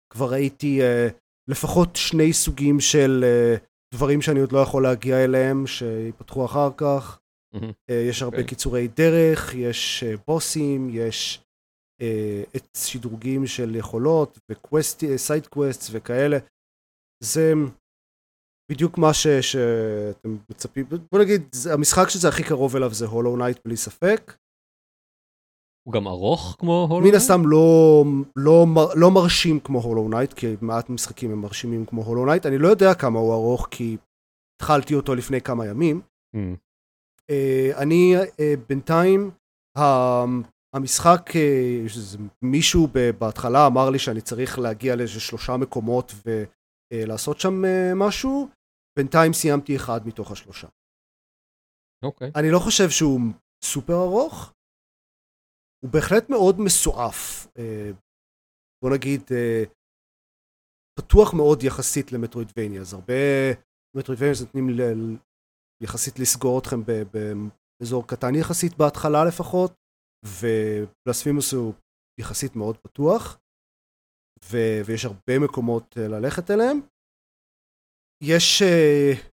[0.10, 1.14] כבר ראיתי uh,
[1.48, 7.20] לפחות שני סוגים של uh, דברים שאני עוד לא יכול להגיע אליהם, שיפתחו אחר כך.
[7.56, 7.92] Mm-hmm.
[7.92, 8.48] Uh, יש הרבה okay.
[8.48, 11.46] קיצורי דרך, יש uh, בוסים, יש
[12.02, 14.40] אה, את שדרוגים של יכולות
[15.04, 16.38] ו side quest וכאלה.
[17.24, 17.54] זה
[18.72, 21.42] בדיוק מה ש, שאתם מצפים, בוא נגיד,
[21.74, 24.36] המשחק שזה הכי קרוב אליו זה Hollow Knight בלי ספק.
[25.88, 27.14] הוא גם ארוך כמו Hollow Knight?
[27.14, 28.04] מן הסתם לא,
[28.36, 32.46] לא, לא מרשים כמו Hollow Knight, כי מעט משחקים הם מרשימים כמו Hollow Knight.
[32.46, 33.98] אני לא יודע כמה הוא ארוך, כי
[34.56, 36.02] התחלתי אותו לפני כמה ימים.
[36.36, 36.40] Mm.
[37.32, 39.32] Uh, אני uh, בינתיים,
[40.76, 41.86] המשחק, אה,
[42.42, 42.88] מישהו
[43.20, 46.12] בהתחלה אמר לי שאני צריך להגיע לאיזה שלושה מקומות
[46.92, 48.50] ולעשות שם אה, משהו,
[48.98, 50.68] בינתיים סיימתי אחד מתוך השלושה.
[52.04, 52.32] אוקיי.
[52.36, 53.20] אני לא חושב שהוא
[53.64, 54.54] סופר ארוך,
[55.84, 57.48] הוא בהחלט מאוד מסועף.
[57.58, 57.92] אה,
[58.82, 59.22] בוא נגיד,
[61.00, 63.14] פתוח מאוד יחסית למטרואידבניה, אז הרבה
[63.98, 64.68] מטרואידבניה נותנים.
[65.84, 66.80] יחסית לסגור אתכם
[67.12, 69.72] באזור קטן יחסית בהתחלה לפחות,
[70.26, 71.74] ובלספימוס הוא
[72.20, 73.40] יחסית מאוד פתוח,
[74.46, 76.78] ו- ויש הרבה מקומות אה, ללכת אליהם.
[78.24, 79.32] יש uh,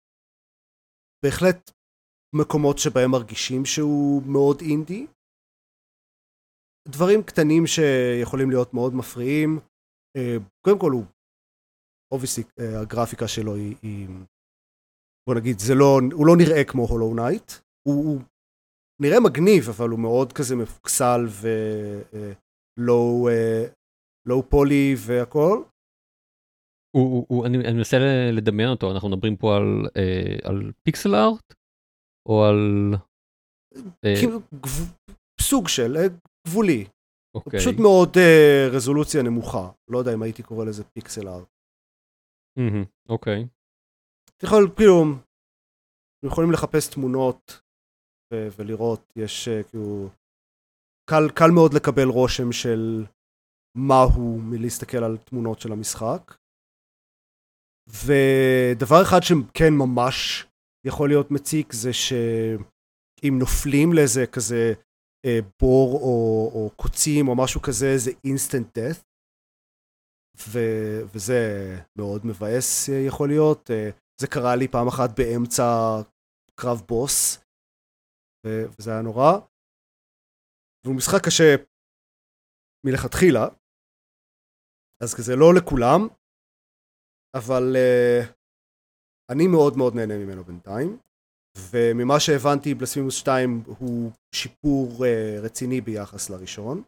[1.24, 1.70] בהחלט
[2.34, 5.06] מקומות שבהם מרגישים שהוא מאוד אינדי.
[6.88, 9.58] דברים קטנים שיכולים להיות מאוד מפריעים.
[10.18, 11.04] אה, קודם כל הוא,
[12.12, 14.08] obviously, אה, הגרפיקה שלו היא, היא,
[15.26, 17.52] בוא נגיד, זה לא, הוא לא נראה כמו Hollow Knight.
[17.88, 18.20] הוא, הוא
[19.02, 21.20] נראה מגניב, אבל הוא מאוד כזה מפוקסל
[22.78, 25.62] ו low אה, poly והכל.
[26.96, 27.96] הוא, הוא, הוא, אני, אני מנסה
[28.32, 31.54] לדמיין אותו, אנחנו מדברים פה על, אה, על pixel art?
[32.28, 32.92] או על...
[34.04, 34.14] אה...
[34.20, 34.92] כאילו, גב...
[35.40, 36.06] סוג של, אה,
[36.46, 36.84] גבולי.
[37.34, 37.60] אוקיי.
[37.60, 39.70] פשוט מאוד אה, רזולוציה נמוכה.
[39.90, 41.48] לא יודע אם הייתי קורא לזה פיקסל ארט.
[43.08, 43.46] אוקיי.
[44.42, 45.04] אתה יכול, כאילו,
[46.24, 47.60] יכולים לחפש תמונות
[48.32, 50.08] ו- ולראות, יש uh, כאילו
[51.10, 53.04] קל, קל מאוד לקבל רושם של
[53.76, 56.34] מה הוא מלהסתכל על תמונות של המשחק.
[57.88, 60.46] ודבר אחד שכן ממש
[60.86, 64.72] יכול להיות מציק זה שאם נופלים לאיזה כזה
[65.26, 69.02] אה, בור או, או קוצים או משהו כזה זה אינסטנט death
[70.48, 71.40] ו- וזה
[71.98, 73.70] מאוד מבאס אה, יכול להיות.
[73.70, 73.90] אה,
[74.22, 75.68] זה קרה לי פעם אחת באמצע
[76.60, 77.44] קרב בוס
[78.46, 79.30] וזה היה נורא.
[80.84, 81.50] והוא משחק קשה
[82.86, 83.44] מלכתחילה
[85.02, 86.00] אז כזה לא לכולם
[87.36, 88.34] אבל uh,
[89.32, 90.98] אני מאוד מאוד נהנה ממנו בינתיים
[91.70, 96.82] וממה שהבנתי בלספימוס 2 הוא שיפור uh, רציני ביחס לראשון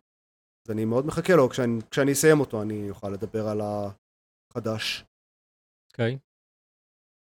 [0.64, 5.04] אז אני מאוד מחכה לו כשאני, כשאני אסיים אותו אני אוכל לדבר על החדש.
[5.92, 6.14] אוקיי.
[6.14, 6.33] Okay.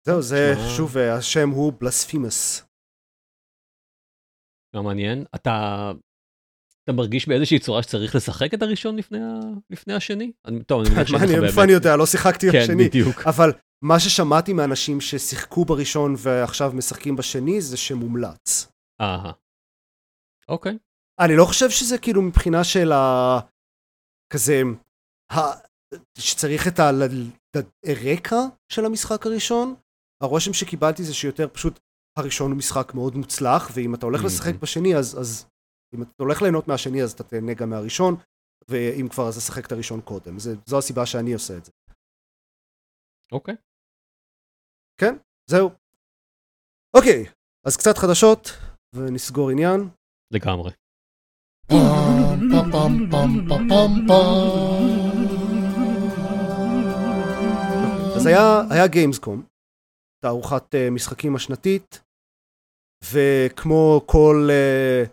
[0.06, 0.54] זהו זה.
[0.76, 2.62] שוב השם הוא בלספימוס.
[4.74, 5.92] לא מעניין אתה
[6.84, 9.40] אתה מרגיש באיזושהי צורה שצריך לשחק את הראשון לפני, ה...
[9.70, 10.32] לפני השני?
[10.44, 11.50] אני, טוב, אני מבין שאין לך באמת.
[11.50, 12.88] איפה אני יודע, לא שיחקתי כן, בשני.
[12.88, 13.20] בדיוק.
[13.26, 13.52] אבל
[13.84, 18.72] מה ששמעתי מאנשים ששיחקו בראשון ועכשיו משחקים בשני, זה שמומלץ.
[19.00, 19.32] אהה.
[20.48, 20.78] אוקיי.
[21.20, 23.38] אני לא חושב שזה כאילו מבחינה של ה...
[24.32, 24.62] כזה...
[25.32, 25.38] ה...
[26.18, 26.80] שצריך את
[27.86, 28.40] הרקע
[28.72, 29.74] של המשחק הראשון.
[30.22, 31.80] הרושם שקיבלתי זה שיותר פשוט
[32.18, 35.46] הראשון הוא משחק מאוד מוצלח, ואם אתה הולך לשחק בשני אז, אז
[35.94, 38.14] אם אתה הולך ליהנות מהשני אז אתה תהנה גם מהראשון,
[38.68, 40.38] ואם כבר אז תשחק את הראשון קודם.
[40.38, 41.72] זה, זו הסיבה שאני עושה את זה.
[43.32, 43.54] אוקיי.
[43.54, 43.58] Okay.
[45.00, 45.16] כן,
[45.50, 45.70] זהו.
[46.96, 47.24] אוקיי,
[47.66, 48.48] אז קצת חדשות,
[48.94, 49.80] ונסגור עניין.
[50.30, 50.70] לגמרי.
[58.16, 58.26] אז
[58.70, 59.46] היה גיימסקום,
[60.24, 62.00] תערוכת uh, משחקים השנתית,
[63.12, 65.08] וכמו כל uh,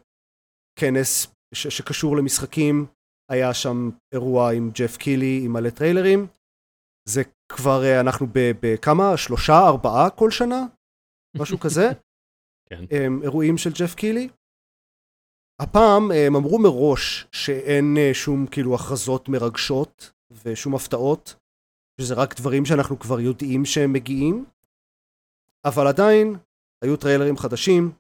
[0.80, 2.86] כנס ש- שקשור למשחקים,
[3.32, 6.28] היה שם אירוע עם ג'ף קילי עם מלא טריילרים.
[7.09, 9.18] זה כבר, אה, אנחנו בכמה?
[9.18, 10.62] שלושה, ארבעה כל שנה?
[11.38, 11.88] משהו כזה?
[12.70, 12.84] כן.
[13.24, 14.30] אירועים של ג'ף קילי.
[15.62, 20.12] הפעם הם אמרו מראש שאין אה, שום כאילו הכרזות מרגשות
[20.43, 21.36] ושום הפתעות,
[22.01, 24.45] שזה רק דברים שאנחנו כבר יודעים שהם מגיעים,
[25.66, 26.36] אבל עדיין
[26.84, 27.91] היו טריילרים חדשים,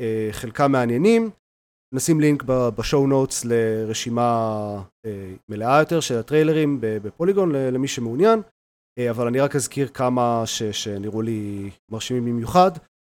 [0.00, 1.30] אה, חלקם מעניינים,
[1.94, 2.42] נשים לינק
[2.78, 4.30] ב show notes לרשימה
[5.06, 8.40] אה, מלאה יותר של הטריילרים ב Polygon למי שמעוניין,
[8.98, 12.70] אה, אבל אני רק אזכיר כמה ש, שנראו לי מרשימים במיוחד.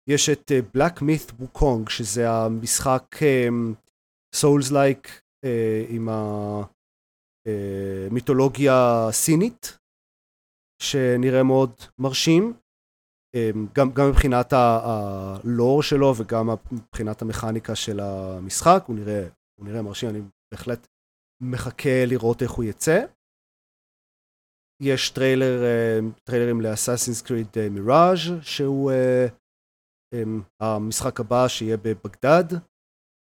[0.09, 3.15] יש את Black Myth Wukong, שזה המשחק
[4.35, 5.21] souls אה, like
[5.89, 6.09] עם
[7.45, 9.77] המיתולוגיה סינית,
[10.81, 12.53] שנראה מאוד מרשים.
[13.37, 19.27] אמ, גם, גם מבחינת הלור שלו וגם מבחינת המכניקה של המשחק, הוא נראה,
[19.59, 20.21] הוא נראה מרשים, אני
[20.53, 20.87] בהחלט
[21.43, 23.05] מחכה לראות איך הוא יצא.
[24.83, 28.91] יש טריילר, אמ, טריילרים ל Assassin's Creed Mirage שהוא
[30.13, 32.57] אמ, המשחק הבא שיהיה בבגדד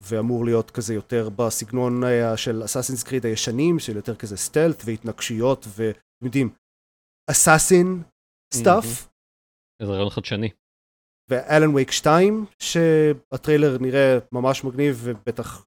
[0.04, 5.66] ואמור להיות כזה יותר בסגנון אה, של Assassin's Creed הישנים של יותר כזה stealth והתנגשויות
[5.68, 6.50] ואתם יודעים
[7.32, 8.04] assassin
[8.54, 9.11] stuff mm-hmm.
[9.82, 10.50] איזה רעיון חדשני.
[11.30, 15.66] ו Alan Wake 2, שהטריילר נראה ממש מגניב, ובטח,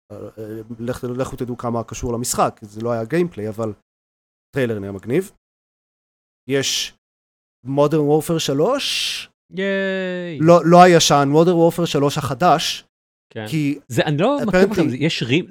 [0.79, 3.73] לכו לך, תדעו כמה קשור למשחק, זה לא היה gameplay, אבל
[4.57, 5.33] טריילר נראה מגניב.
[6.51, 6.95] יש
[7.67, 10.39] Modern Warfare 3, ייי.
[10.41, 12.85] לא, לא הישן, Modern Warfare 3 החדש,
[13.33, 13.47] כן.
[13.49, 13.79] כי...
[13.89, 15.47] זה, אני לא מכיר בכם, יש רים...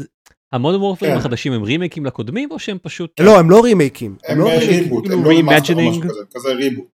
[0.54, 1.18] ה Modern Warfareים כן.
[1.18, 3.20] החדשים הם רימייקים לקודמים, או שהם פשוט...
[3.20, 4.18] לא, הם לא רימייקים.
[4.24, 6.93] הם, הם לא reboot, הם לא remaster כזה, כזה ריבוט.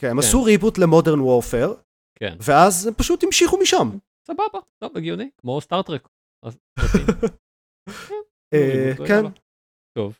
[0.00, 0.26] כן, הם כן.
[0.26, 1.74] עשו ריבוט למודרן וורפר,
[2.18, 2.36] כן.
[2.40, 3.88] ואז הם פשוט המשיכו משם.
[4.26, 6.08] סבבה, טוב, הגיוני, כמו סטארטרק.
[8.54, 9.22] אה, כן.
[9.98, 10.18] טוב.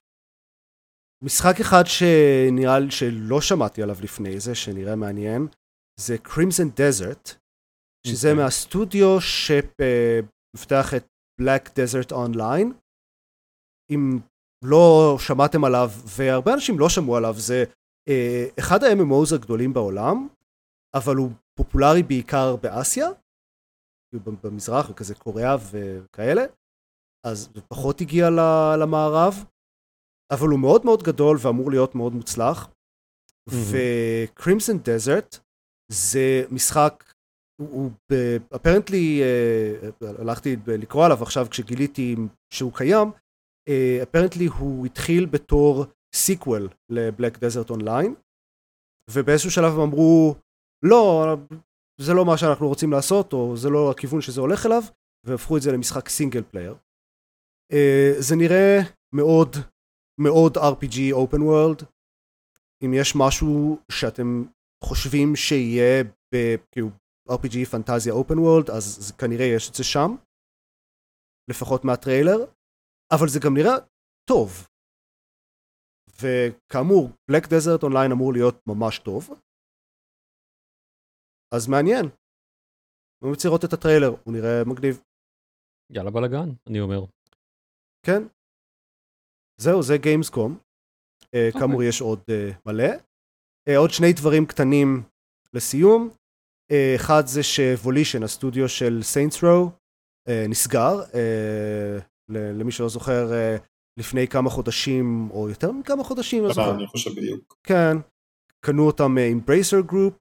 [1.25, 5.47] משחק אחד שנראה לי שלא שמעתי עליו לפני זה, שנראה מעניין,
[6.01, 7.35] זה Crimson Desert,
[8.07, 8.45] שזה אוקיי.
[8.45, 11.07] מהסטודיו שמפתח את
[11.43, 12.75] Black Desert Online.
[13.91, 14.19] אם
[14.65, 17.73] לא שמעתם עליו, והרבה אנשים לא שמעו עליו, זה אה,
[18.59, 20.29] אחד ה-MMOs הגדולים בעולם,
[20.95, 23.09] אבל הוא פופולרי בעיקר באסיה,
[24.43, 26.43] במזרח וכזה קוריאה וכאלה,
[27.27, 28.31] אז הוא פחות הגיע
[28.81, 29.35] למערב,
[30.31, 32.71] אבל הוא מאוד מאוד גדול ואמור להיות מאוד מוצלח.
[33.49, 35.39] וקרימסון דזרט
[35.93, 37.15] זה משחק,
[37.63, 37.91] הוא
[38.57, 42.17] אפרנטלי, אה, הלכתי לקרוא עליו עכשיו כשגיליתי
[42.51, 43.09] שהוא קיים,
[44.03, 45.85] apparently אה, הוא התחיל בתור
[46.15, 48.15] sequel ל Black Desert Online,
[49.11, 50.35] ובאיזשהו שלב הם אמרו,
[50.85, 51.25] לא,
[52.01, 54.83] זה לא מה שאנחנו רוצים לעשות, או זה לא הכיוון שזה הולך אליו,
[55.27, 56.75] והפכו את זה למשחק single player.
[57.73, 58.79] אה, זה נראה
[59.15, 59.57] מאוד
[60.21, 61.85] מאוד RPG open world.
[62.85, 64.45] אם יש משהו שאתם
[64.85, 66.05] חושבים שיהיה
[66.73, 66.89] כאילו
[67.29, 70.17] RPG פנטזיה open world אז כנראה יש את זה שם
[71.51, 72.39] לפחות מהטריילר
[73.13, 73.75] אבל זה גם נראה
[74.31, 74.69] טוב
[76.23, 79.31] וכאמור Black Desert Online אמור להיות ממש טוב.
[81.55, 82.05] אז מעניין.
[83.23, 85.03] אני רוצה לראות את הטריילר הוא נראה מגניב.
[85.91, 87.01] יאללה בלאגן אני אומר.
[88.07, 88.23] כן.
[89.61, 90.59] זהו זה Gamescom
[91.25, 91.59] okay.
[91.61, 92.91] כאמור יש עוד אה, מלא.
[93.69, 95.03] אה, עוד שני דברים קטנים
[95.55, 96.09] לסיום.
[96.71, 99.71] אה, אחד זה ש Volition, הסטודיו של Saints Row,
[100.29, 101.01] אה, נסגר.
[101.15, 101.99] אה,
[102.29, 103.31] למי שלא זוכר,
[103.99, 106.75] לפני כמה חודשים, או יותר מכמה חודשים, לא.
[106.75, 107.57] אני חושב בדיוק.
[107.63, 107.97] כן,
[108.61, 110.15] קנו אותם Embracer Group,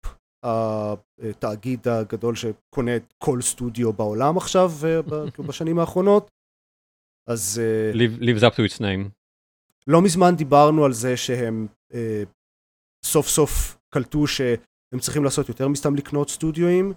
[0.43, 4.71] התאגיד הגדול שקונה את כל סטודיו בעולם עכשיו,
[5.47, 6.28] בשנים האחרונות.
[7.30, 7.61] אז...
[8.21, 9.09] lives up to its name.
[9.88, 11.67] לא מזמן דיברנו על זה שהם
[13.05, 14.41] סוף סוף קלטו ש...
[14.93, 16.93] הם צריכים לעשות יותר מסתם לקנות סטודיואים,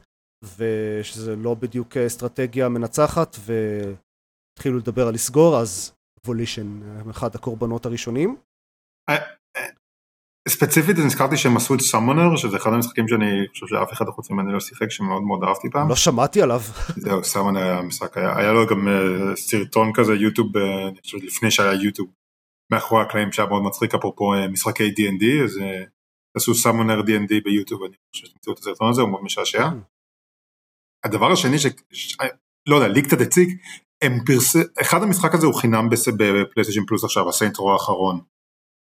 [0.56, 5.92] ושזה לא בדיוק אסטרטגיה מנצחת, והתחילו לדבר על לסגור, אז
[6.24, 8.36] וולישן הם אחד הקורבנות הראשונים.
[9.08, 9.16] אה,
[9.56, 9.66] אה,
[10.48, 14.52] ספציפית נזכרתי שהם עשו את סאמונר שזה אחד המשחקים שאני חושב שאף אחד חוץ ממני
[14.52, 15.88] לא שיחק שמאוד מאוד אהבתי פעם.
[15.88, 16.60] לא שמעתי עליו.
[16.96, 18.88] זהו סאמונר היה משחק היה, היה לו גם
[19.36, 22.08] סרטון כזה יוטיוב אני חושב לפני שהיה יוטיוב
[22.72, 25.60] מאחורי הקלעים שהיה מאוד מצחיק אפרופו משחקי D&D אז
[26.36, 29.68] תעשו Summoner D&D ביוטיוב, אני חושב שתמצאו את הסרטון הזה, הוא מאוד משעשע.
[31.04, 31.66] הדבר השני ש...
[32.68, 33.48] לא יודע, לי קצת הציק,
[34.02, 34.56] הם first...
[34.80, 38.20] אחד המשחק הזה הוא חינם ב PlayStation Plus עכשיו, ה Saints Row האחרון,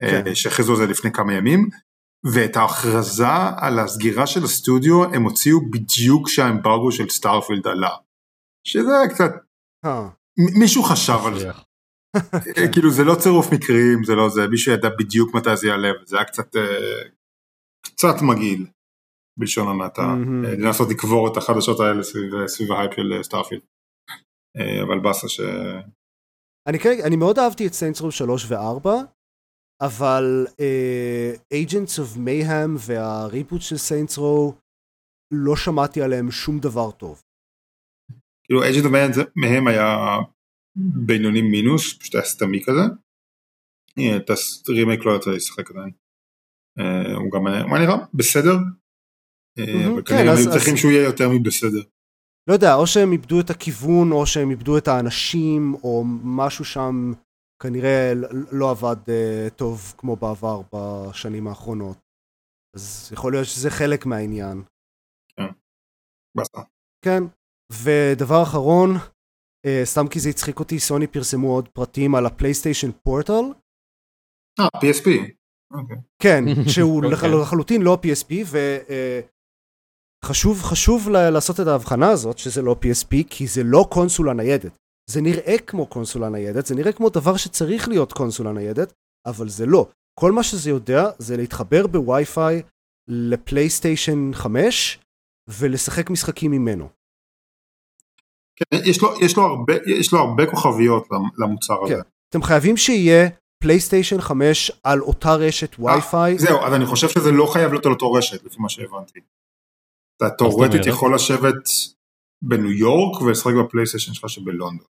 [0.03, 0.35] אה, כן.
[0.35, 1.69] שהכריזו על זה לפני כמה ימים,
[2.35, 7.97] ואת ההכרזה על הסגירה של הסטודיו הם הוציאו בדיוק כשהאמברגו של Starfield עלה.
[8.67, 9.31] שזה קצת,
[9.85, 10.09] אה.
[10.59, 11.51] מישהו חשב על זה.
[12.59, 15.89] אה, כאילו זה לא צירוף מקרים, זה לא זה, מישהו ידע בדיוק מתי זה יעלה,
[16.05, 16.57] זה היה קצת
[17.83, 18.67] קצת מגעיל,
[19.39, 20.63] בלשון המעטה, mm-hmm.
[20.63, 23.63] לנסות לקבור את החדשות האלה סביב, סביב ההייפ של Starfield.
[24.57, 25.41] אה, אבל באסה ש...
[26.69, 28.89] אני, אני מאוד אהבתי את Saints Row 3 ו-4,
[29.83, 30.47] אבל
[31.53, 34.55] Agents of Mayhem וה reboot של Saints Row,
[35.33, 37.23] לא שמעתי עליהם שום דבר טוב.
[38.45, 39.97] כאילו אייג'נט אוף מייהם היה
[41.07, 42.83] בינוני מינוס, פשוט היה סתמי כזה.
[44.17, 44.31] את
[44.69, 45.93] הרימייק לא יצא לשחק עדיין.
[46.79, 48.57] אה, הוא גם הוא נראה בסדר,
[49.59, 51.83] אה, כן, הם צריכים שהוא יהיה יותר מבסדר.
[52.49, 57.13] לא יודע, או שהם איבדו את הכיוון, או שהם איבדו את האנשים, או משהו שם
[57.63, 58.13] כנראה
[58.53, 61.99] לא עבד uh, טוב כמו בעבר בשנים האחרונות.
[62.77, 64.63] אז יכול להיות שזה חלק מהעניין.
[65.37, 65.53] כן,
[66.37, 66.63] בסדר.
[67.05, 67.23] כן,
[67.73, 68.91] ודבר אחרון,
[69.67, 73.45] uh, סתם כי זה הצחיק אותי, סוני פרסמו עוד פרטים על הפלייסטיישן פורטל.
[74.61, 75.07] אה, PSP.
[75.75, 76.01] Okay.
[76.23, 77.15] כן, שהוא okay.
[77.15, 77.31] אוקיי.
[77.43, 78.57] לחלוטין לא PSP וחשוב
[78.89, 79.32] uh,
[80.25, 84.73] חשוב לעשות את ההבחנה הזאת שזה לא PSP כי זה לא קונסולה ניידת.
[85.11, 88.93] זה נראה כמו קונסולה ניידת, זה נראה כמו דבר שצריך להיות קונסולה ניידת,
[89.27, 89.89] אבל זה לא.
[90.21, 92.63] כל מה שזה יודע זה להתחבר בווי-פיי
[93.09, 94.99] לפלייסטיישן 5
[95.49, 96.89] ולשחק משחקים ממנו.
[98.57, 101.09] כן, יש לו, יש לו, הרבה, יש לו הרבה כוכביות
[101.39, 101.95] למוצר כן.
[101.95, 102.03] הזה.
[102.31, 103.29] אתם חייבים שיהיה
[103.63, 106.39] פלייסטיישן 5 על אותה רשת אה, וי-פיי.
[106.39, 109.21] זהו, אז אני חושב שזה לא חייב להיות על אותו רשת, לפי מה שהבנתי.
[110.27, 111.69] אתה תאורטית יכול לשבת
[112.45, 114.87] בניו יורק ולשחק בפלייסטיישן שלך שבלונדון.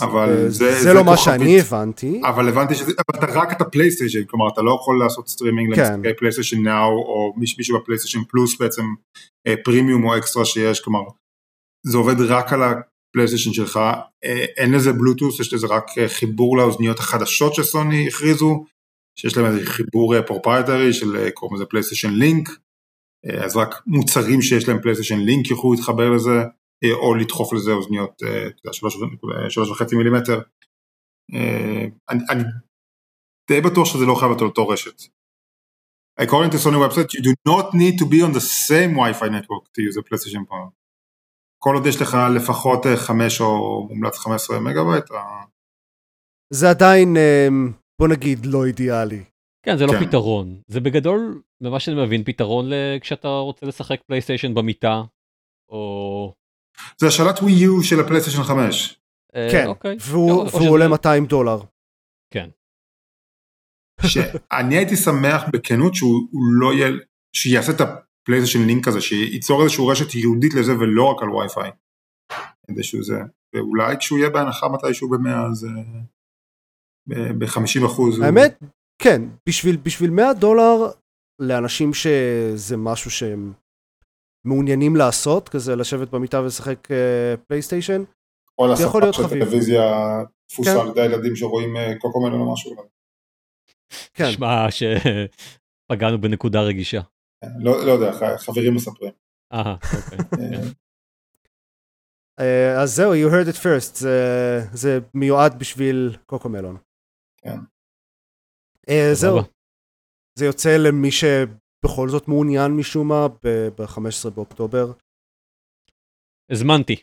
[0.00, 2.20] אבל זה, זה, זה לא מה שאני הבנתי.
[2.24, 5.82] אבל הבנתי שזה, אבל אתה רק את הפלייסטיישן, כלומר אתה לא יכול לעשות סטרימינג כן.
[5.82, 8.82] למשחקי PlayStation Now, או מישהו ב PlayStation Plus בעצם
[9.64, 11.00] פרימיום אה, או אקסטרה שיש, כלומר
[11.86, 13.76] זה עובד רק על הפלייסטיישן שלך,
[14.24, 18.64] אה, אין לזה בלוטוס, יש לזה רק אה, חיבור לאוזניות החדשות שסוני הכריזו,
[19.20, 22.48] שיש להם איזה חיבור proprietary אה, של קוראים לזה PlayStation Link,
[23.44, 26.42] אז רק מוצרים שיש להם PlayStation Link יוכלו להתחבר לזה,
[26.92, 28.22] או לדחוף לזה אוזניות
[29.48, 30.40] שלוש וחצי מילימטר.
[32.10, 32.42] אני, אני
[33.48, 35.02] די בטוח שזה לא חייב להיות אותו רשת.
[36.20, 39.64] According to Sony website, you do not need to be on the same Wi-Fi network
[39.74, 40.70] to use a PlayStation Portal.
[41.58, 45.04] כל עוד יש לך לפחות 5 אה, או מומלץ 15 מגה בייט.
[46.52, 47.48] זה עדיין אה,
[48.00, 49.24] בוא נגיד לא אידיאלי.
[49.62, 50.06] כן זה לא כן.
[50.06, 55.02] פתרון זה בגדול ממה שאני מבין פתרון כשאתה רוצה לשחק פלייסטיישן במיטה
[55.68, 56.34] או.
[56.98, 59.00] זה השלט Wii U של הפלייסטיישן 5.
[59.36, 59.96] אה, כן אוקיי.
[60.00, 61.58] והוא, והוא עולה 200 דולר.
[62.30, 62.48] כן.
[64.06, 66.28] שאני הייתי שמח בכנות שהוא
[66.60, 66.88] לא יהיה
[67.32, 67.80] שיעשה את
[68.24, 71.70] PlayStation Link כזה שייצור איזשהו רשת ייעודית לזה ולא רק על וי-פיי.
[72.68, 73.18] איזשהו זה.
[73.54, 75.66] ואולי כשהוא יהיה בהנחה מתישהו במבצע
[77.08, 78.20] ב-50 אחוז.
[78.20, 78.60] האמת,
[79.02, 80.92] כן, בשביל, בשביל 100 דולר
[81.38, 83.52] לאנשים שזה משהו שהם
[84.46, 86.88] מעוניינים לעשות, כזה לשבת במיטה ולשחק
[87.48, 88.02] פלייסטיישן,
[88.58, 89.44] או לעשות יכול להיות חביב.
[89.44, 89.82] טלוויזיה
[90.46, 90.80] תפוסה כן.
[90.80, 92.76] על ידי הילדים שרואים קוקומלון או משהו.
[94.14, 94.24] כן.
[94.28, 97.00] נשמע שפגענו בנקודה רגישה.
[97.44, 99.12] כן, לא, לא יודע, חברים מספרים.
[99.52, 100.18] אהה, אוקיי.
[100.18, 100.60] כן.
[102.40, 106.76] אה, אז זהו, you heard it first, זה, זה מיועד בשביל קוקומלון.
[107.42, 107.58] כן.
[108.88, 109.38] Uh, זהו.
[110.38, 114.92] זה יוצא למי שבכל זאת מעוניין משום מה ב-15 באוקטובר.
[116.50, 116.96] הזמנתי.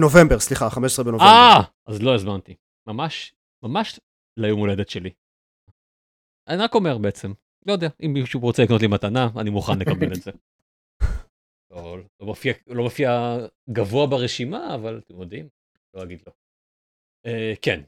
[0.00, 1.26] נובמבר, סליחה, 15 בנובמבר.
[1.26, 2.56] אה, אז לא הזמנתי.
[2.86, 4.00] ממש, ממש
[4.36, 5.10] ליום הולדת שלי.
[6.48, 7.32] אני רק אומר בעצם,
[7.66, 10.30] לא יודע, אם מישהו רוצה לקנות לי מתנה, אני מוכן לקבל את זה.
[11.70, 13.10] לא, לא, מופיע, לא מופיע
[13.70, 15.48] גבוה ברשימה, אבל אתם יודעים,
[15.94, 16.32] לא אגיד לא.
[17.26, 17.80] אה, כן.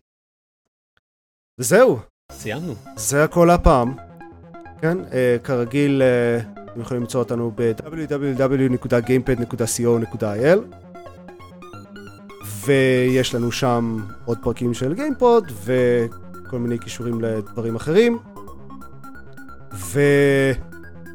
[1.61, 2.12] וזהו.
[2.33, 2.75] סיימנו.
[2.97, 3.95] זה הכל הפעם.
[4.81, 6.41] כן, אה, כרגיל, אה,
[6.73, 10.59] אתם יכולים למצוא אותנו ב- www.gamepod.co.il
[12.65, 18.19] ויש לנו שם עוד פרקים של גיימפוד וכל מיני קישורים לדברים אחרים.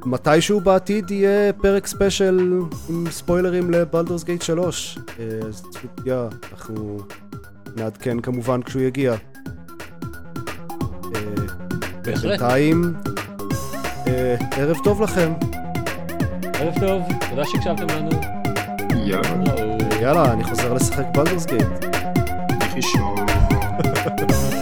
[0.05, 2.59] ומתישהו בעתיד יהיה פרק ספיישל
[2.89, 4.99] עם ספוילרים לבלדורס גייט 3.
[5.47, 6.99] אז צפו פגיעה, אנחנו
[7.75, 9.15] נעדכן כמובן כשהוא יגיע.
[12.07, 12.39] בהחלט.
[12.39, 12.93] בינתיים,
[14.07, 15.33] אה, ערב טוב לכם.
[16.53, 18.09] ערב טוב, תודה שהקשבתם לנו.
[19.05, 19.77] יאללה.
[20.01, 21.85] יאללה, אני חוזר לשחק בלדורס גייט.
[22.61, 22.75] איך